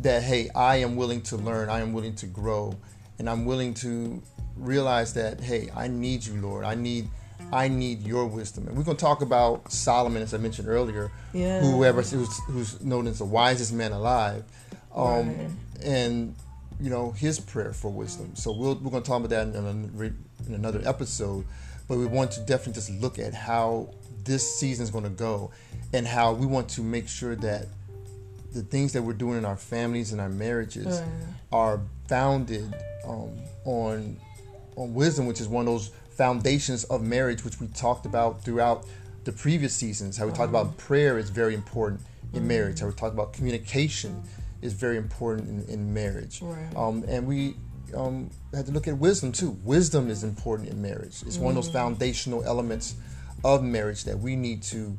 that 0.00 0.22
hey, 0.22 0.50
I 0.54 0.76
am 0.76 0.96
willing 0.96 1.22
to 1.22 1.36
learn, 1.36 1.68
I 1.68 1.80
am 1.80 1.92
willing 1.92 2.14
to 2.16 2.26
grow, 2.26 2.74
and 3.18 3.28
I'm 3.28 3.44
willing 3.44 3.74
to 3.74 4.22
realize 4.56 5.14
that 5.14 5.40
hey, 5.40 5.70
I 5.74 5.88
need 5.88 6.24
you, 6.24 6.40
Lord. 6.40 6.64
I 6.64 6.74
need 6.74 7.08
I 7.52 7.68
need 7.68 8.02
your 8.06 8.26
wisdom. 8.26 8.66
And 8.68 8.76
we're 8.76 8.82
gonna 8.84 8.98
talk 8.98 9.22
about 9.22 9.70
Solomon, 9.72 10.22
as 10.22 10.34
I 10.34 10.38
mentioned 10.38 10.68
earlier, 10.68 11.10
Yeah. 11.32 11.60
whoever 11.60 12.02
who's, 12.02 12.36
who's 12.46 12.80
known 12.82 13.06
as 13.06 13.18
the 13.18 13.24
wisest 13.24 13.72
man 13.72 13.92
alive, 13.92 14.44
um, 14.94 15.28
Right. 15.28 15.50
and 15.82 16.34
you 16.80 16.90
know 16.90 17.12
his 17.12 17.38
prayer 17.40 17.72
for 17.72 17.90
wisdom. 17.90 18.32
So 18.34 18.52
we'll, 18.52 18.74
we're 18.76 18.90
gonna 18.90 19.04
talk 19.04 19.18
about 19.24 19.30
that 19.30 19.46
in, 19.48 20.14
in 20.46 20.54
another 20.54 20.82
episode. 20.84 21.44
But 21.88 21.98
we 21.98 22.06
want 22.06 22.32
to 22.32 22.40
definitely 22.40 22.72
just 22.74 22.90
look 22.90 23.18
at 23.20 23.32
how 23.32 23.90
this 24.24 24.58
season 24.58 24.82
is 24.82 24.90
going 24.90 25.04
to 25.04 25.10
go, 25.10 25.52
and 25.92 26.04
how 26.04 26.32
we 26.32 26.44
want 26.44 26.68
to 26.70 26.80
make 26.82 27.06
sure 27.06 27.36
that 27.36 27.66
the 28.52 28.62
things 28.62 28.92
that 28.94 29.02
we're 29.02 29.12
doing 29.12 29.38
in 29.38 29.44
our 29.44 29.56
families 29.56 30.10
and 30.10 30.20
our 30.20 30.28
marriages 30.28 30.98
Right. 31.00 31.08
are 31.52 31.80
founded 32.08 32.74
um, 33.06 33.30
on 33.64 34.16
on 34.74 34.94
wisdom, 34.94 35.26
which 35.26 35.40
is 35.40 35.46
one 35.46 35.68
of 35.68 35.72
those 35.72 35.90
foundations 36.16 36.84
of 36.84 37.02
marriage, 37.02 37.44
which 37.44 37.60
we 37.60 37.66
talked 37.68 38.06
about 38.06 38.42
throughout 38.42 38.86
the 39.24 39.32
previous 39.32 39.74
seasons. 39.74 40.16
How 40.16 40.26
we 40.26 40.32
talked 40.32 40.50
about 40.50 40.76
prayer 40.78 41.18
is 41.18 41.30
very 41.30 41.54
important 41.54 42.00
in 42.32 42.46
marriage. 42.46 42.80
How 42.80 42.86
we 42.86 42.92
talked 42.92 43.14
about 43.14 43.32
communication 43.32 44.22
is 44.62 44.72
very 44.72 44.96
important 44.96 45.48
in, 45.48 45.74
in 45.74 45.92
marriage. 45.92 46.40
Right. 46.42 46.76
Um, 46.76 47.04
and 47.08 47.26
we 47.26 47.56
um, 47.94 48.30
had 48.54 48.66
to 48.66 48.72
look 48.72 48.88
at 48.88 48.96
wisdom 48.98 49.32
too. 49.32 49.50
Wisdom 49.64 50.08
is 50.10 50.24
important 50.24 50.68
in 50.70 50.80
marriage. 50.80 51.22
It's 51.26 51.38
one 51.38 51.56
of 51.56 51.64
those 51.64 51.72
foundational 51.72 52.44
elements 52.44 52.94
of 53.44 53.62
marriage 53.62 54.04
that 54.04 54.18
we 54.18 54.36
need 54.36 54.62
to 54.64 54.98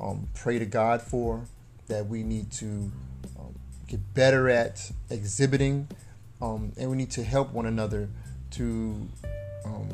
um, 0.00 0.28
pray 0.34 0.58
to 0.58 0.66
God 0.66 1.02
for, 1.02 1.44
that 1.88 2.06
we 2.06 2.22
need 2.22 2.52
to 2.52 2.92
um, 3.38 3.54
get 3.86 4.14
better 4.14 4.48
at 4.48 4.90
exhibiting, 5.10 5.88
um, 6.40 6.72
and 6.76 6.90
we 6.90 6.96
need 6.96 7.10
to 7.12 7.24
help 7.24 7.52
one 7.52 7.66
another 7.66 8.08
to 8.52 9.08
um, 9.64 9.88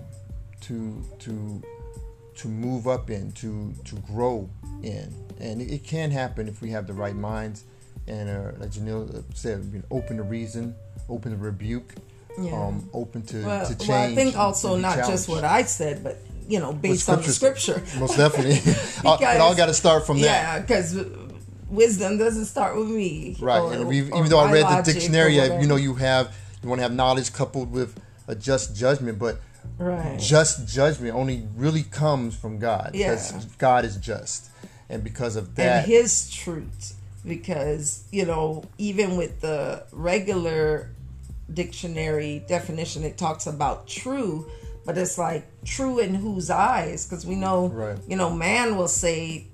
to 0.65 1.03
to 1.21 1.63
to 2.37 2.49
move 2.49 2.87
up 2.89 3.11
in, 3.11 3.33
to 3.33 3.73
to 3.85 3.97
grow 4.13 4.49
in, 4.83 5.13
and 5.39 5.61
it, 5.63 5.71
it 5.73 5.85
can 5.85 6.11
happen 6.11 6.49
if 6.49 6.61
we 6.61 6.71
have 6.71 6.87
the 6.87 6.93
right 6.93 7.15
minds, 7.17 7.65
and 8.09 8.29
uh, 8.29 8.53
like 8.59 8.71
Janelle 8.71 9.23
said, 9.35 9.65
you 9.73 9.79
know, 9.79 9.85
open 9.91 10.17
to 10.17 10.23
reason, 10.23 10.75
open 11.09 11.33
to 11.33 11.39
rebuke, 11.39 11.95
Yeah. 12.39 12.53
um, 12.61 12.89
open 12.93 13.23
to, 13.27 13.45
Well, 13.45 13.67
to 13.67 13.75
change. 13.77 13.89
well, 13.89 14.03
I 14.11 14.15
think 14.15 14.37
also 14.37 14.77
not 14.77 14.97
just 14.99 15.29
what 15.29 15.45
I 15.45 15.63
said, 15.63 16.03
but 16.03 16.19
you 16.49 16.59
know, 16.61 16.73
based 16.73 17.09
on 17.09 17.23
the 17.23 17.33
scripture. 17.33 17.83
Most 17.99 18.17
definitely, 18.17 18.59
Uh, 19.05 19.17
it 19.21 19.41
all 19.41 19.55
got 19.55 19.67
to 19.67 19.75
start 19.75 20.07
from 20.07 20.21
that. 20.21 20.25
Yeah, 20.27 20.59
because 20.61 20.97
wisdom 21.69 22.19
doesn't 22.19 22.45
start 22.47 22.77
with 22.77 22.89
me. 22.89 23.37
Right, 23.41 23.61
or- 23.61 23.73
and 23.73 23.87
we've, 23.87 24.09
even 24.09 24.29
though 24.29 24.41
I 24.41 24.53
read 24.53 24.67
the 24.85 24.93
dictionary, 24.93 25.41
uh, 25.41 25.61
you 25.61 25.67
know, 25.67 25.77
you 25.77 25.95
have 25.95 26.35
you 26.63 26.69
want 26.69 26.79
to 26.81 26.83
have 26.83 26.93
knowledge 26.95 27.33
coupled 27.33 27.71
with 27.71 27.99
a 28.27 28.35
just 28.35 28.75
judgment, 28.75 29.19
but 29.19 29.39
right? 29.79 30.19
just 30.19 30.67
judgment 30.69 31.15
only 31.15 31.47
really 31.57 31.83
comes 31.83 32.35
from 32.37 32.59
God 32.59 32.93
Yeah. 32.95 33.11
because 33.11 33.45
God 33.59 33.85
is 33.85 33.97
just, 33.97 34.51
and 34.89 35.03
because 35.05 35.37
of 35.37 35.55
that, 35.57 35.85
and 35.85 35.87
his 35.87 36.31
truth. 36.31 36.95
Because 37.27 38.05
you 38.13 38.27
know, 38.27 38.65
even 38.79 39.17
with 39.17 39.41
the 39.41 39.85
regular 39.93 40.91
dictionary 41.53 42.45
definition, 42.49 43.03
it 43.05 43.17
talks 43.19 43.47
about 43.47 43.87
true, 43.87 44.47
but 44.85 44.97
it's 44.99 45.19
like 45.19 45.47
true 45.65 45.99
in 45.99 46.15
whose 46.15 46.51
eyes? 46.51 47.07
Because 47.07 47.25
we 47.27 47.35
know, 47.35 47.69
Right. 47.69 47.99
you 48.09 48.17
know, 48.17 48.31
man 48.31 48.77
will 48.77 48.89
say 48.89 49.47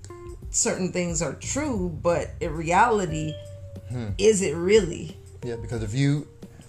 certain 0.51 0.93
things 0.93 1.23
are 1.23 1.35
true, 1.35 1.97
but 2.03 2.31
in 2.41 2.53
reality, 2.53 3.35
Hmm. 3.89 4.09
is 4.19 4.43
it 4.43 4.55
really? 4.57 5.17
Yeah, 5.45 5.57
because 5.57 5.83
if 5.83 5.95
you, 5.95 6.27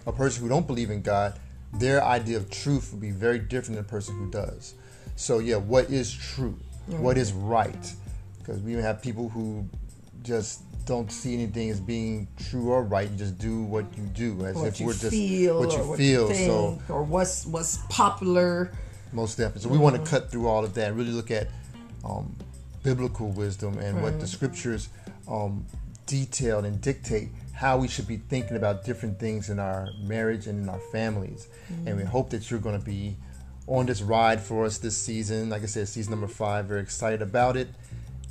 a 0.08 0.12
person 0.12 0.44
who 0.44 0.50
don't 0.50 0.68
believe 0.68 0.90
in 0.92 1.02
God, 1.02 1.40
their 1.74 2.04
idea 2.04 2.38
of 2.38 2.50
truth 2.50 2.92
would 2.92 3.02
be 3.02 3.12
very 3.12 3.40
different 3.40 3.78
than 3.78 3.86
a 3.86 3.88
person 3.88 4.18
who 4.18 4.30
does. 4.30 4.74
So 5.16 5.40
yeah, 5.40 5.58
what 5.58 5.90
is 5.90 6.12
true? 6.14 6.58
What 6.88 7.18
is 7.18 7.32
right? 7.32 7.94
Because 8.40 8.60
we 8.62 8.74
have 8.74 9.02
people 9.02 9.30
who 9.30 9.68
just 10.24 10.62
don't 10.86 11.12
see 11.12 11.34
anything 11.34 11.70
as 11.70 11.80
being 11.80 12.28
true 12.50 12.70
or 12.72 12.84
right. 12.84 13.10
You 13.10 13.18
just 13.18 13.38
do 13.38 13.64
what 13.64 13.86
you 13.98 14.04
do, 14.08 14.46
as 14.46 14.56
What 14.56 14.68
if 14.68 14.80
you 14.80 14.88
we're 14.88 14.94
just 14.94 15.12
feel, 15.12 15.60
what 15.60 15.72
you 15.72 15.78
or 15.78 15.88
what 15.90 15.98
feel. 15.98 16.30
you 16.30 16.36
so 16.36 16.82
or 16.90 17.04
what's 17.04 17.46
what's 17.46 17.78
popular. 17.90 18.72
most 19.14 19.38
definitely. 19.38 19.62
So 19.62 19.70
we 19.70 19.78
want 19.78 19.96
to 19.96 20.10
cut 20.10 20.32
through 20.32 20.48
all 20.48 20.64
of 20.66 20.74
that 20.74 20.90
and 20.90 20.98
really 20.98 21.12
look 21.12 21.32
at 21.32 21.48
um, 22.04 22.36
biblical 22.84 23.30
wisdom 23.30 23.78
and 23.78 24.02
what 24.02 24.20
the 24.20 24.28
scriptures 24.28 24.90
um, 25.28 25.66
detail 26.08 26.66
and 26.66 26.82
dictate 26.82 27.30
how 27.62 27.78
we 27.78 27.88
should 27.88 28.08
be 28.08 28.17
thinking 28.17 28.58
about 28.58 28.84
different 28.84 29.19
things 29.19 29.52
in 29.52 29.60
our 29.60 29.88
marriage 30.02 30.47
and 30.47 30.63
in 30.63 30.67
our 30.67 30.80
families. 30.91 31.47
And 31.86 31.95
we 31.95 32.02
mm-hmm. 32.02 32.06
hope 32.08 32.32
that 32.32 32.50
you're 32.50 32.60
going 32.60 32.80
to 32.80 32.84
be 32.84 33.17
on 33.67 33.86
this 33.86 34.02
ride 34.02 34.41
for 34.41 34.65
us 34.65 34.80
this 34.80 34.97
season. 34.97 35.52
Like 35.52 35.62
I 35.62 35.67
said, 35.67 35.88
season 35.88 36.10
number 36.10 36.28
five. 36.28 36.65
Very 36.65 36.82
excited 36.82 37.21
about 37.21 37.56
it. 37.56 37.67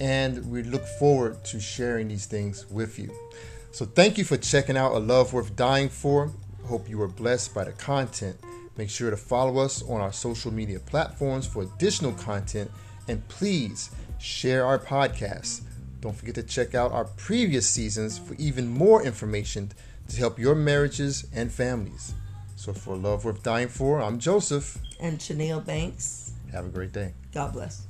And 0.01 0.51
we 0.51 0.65
look 0.65 0.85
forward 0.85 1.45
to 1.45 1.61
sharing 1.61 2.09
these 2.09 2.27
things 2.27 2.67
with 2.71 2.99
you. 2.99 3.15
So 3.71 3.85
thank 3.85 4.19
you 4.19 4.25
for 4.25 4.37
checking 4.37 4.77
out 4.77 4.97
A 4.97 4.99
Love 4.99 5.33
Worth 5.33 5.55
Dying 5.55 5.91
For. 5.91 6.33
Hope 6.65 6.89
you 6.89 6.99
were 6.99 7.07
blessed 7.07 7.55
by 7.55 7.63
the 7.63 7.73
content. 7.73 8.37
Make 8.77 8.91
sure 8.91 9.11
to 9.11 9.17
follow 9.17 9.59
us 9.59 9.81
on 9.89 10.01
our 10.01 10.13
social 10.13 10.53
media 10.53 10.81
platforms 10.81 11.47
for 11.47 11.63
additional 11.63 12.15
content 12.15 12.69
and 13.07 13.27
please 13.29 13.91
share 14.19 14.67
our 14.67 14.81
podcast. 14.81 15.61
Don't 16.01 16.17
forget 16.17 16.35
to 16.37 16.43
check 16.43 16.75
out 16.75 16.93
our 16.93 17.05
previous 17.05 17.69
seasons 17.69 18.19
for 18.19 18.35
even 18.35 18.67
more 18.69 19.03
information 19.03 19.71
to 20.09 20.17
help 20.17 20.39
your 20.39 20.55
marriages 20.55 21.27
and 21.35 21.53
families. 21.53 22.15
So 22.57 22.73
for 22.73 22.97
Love 22.97 23.25
Worth 23.25 23.43
Dying 23.43 23.69
For, 23.69 24.01
I'm 24.01 24.19
Joseph. 24.19 24.79
And 25.01 25.19
Janelle 25.19 25.65
Banks, 25.65 26.33
Have 26.53 26.67
a 26.67 26.69
great 26.69 26.93
day. 26.93 27.15
God 27.33 27.53
bless. 27.53 27.87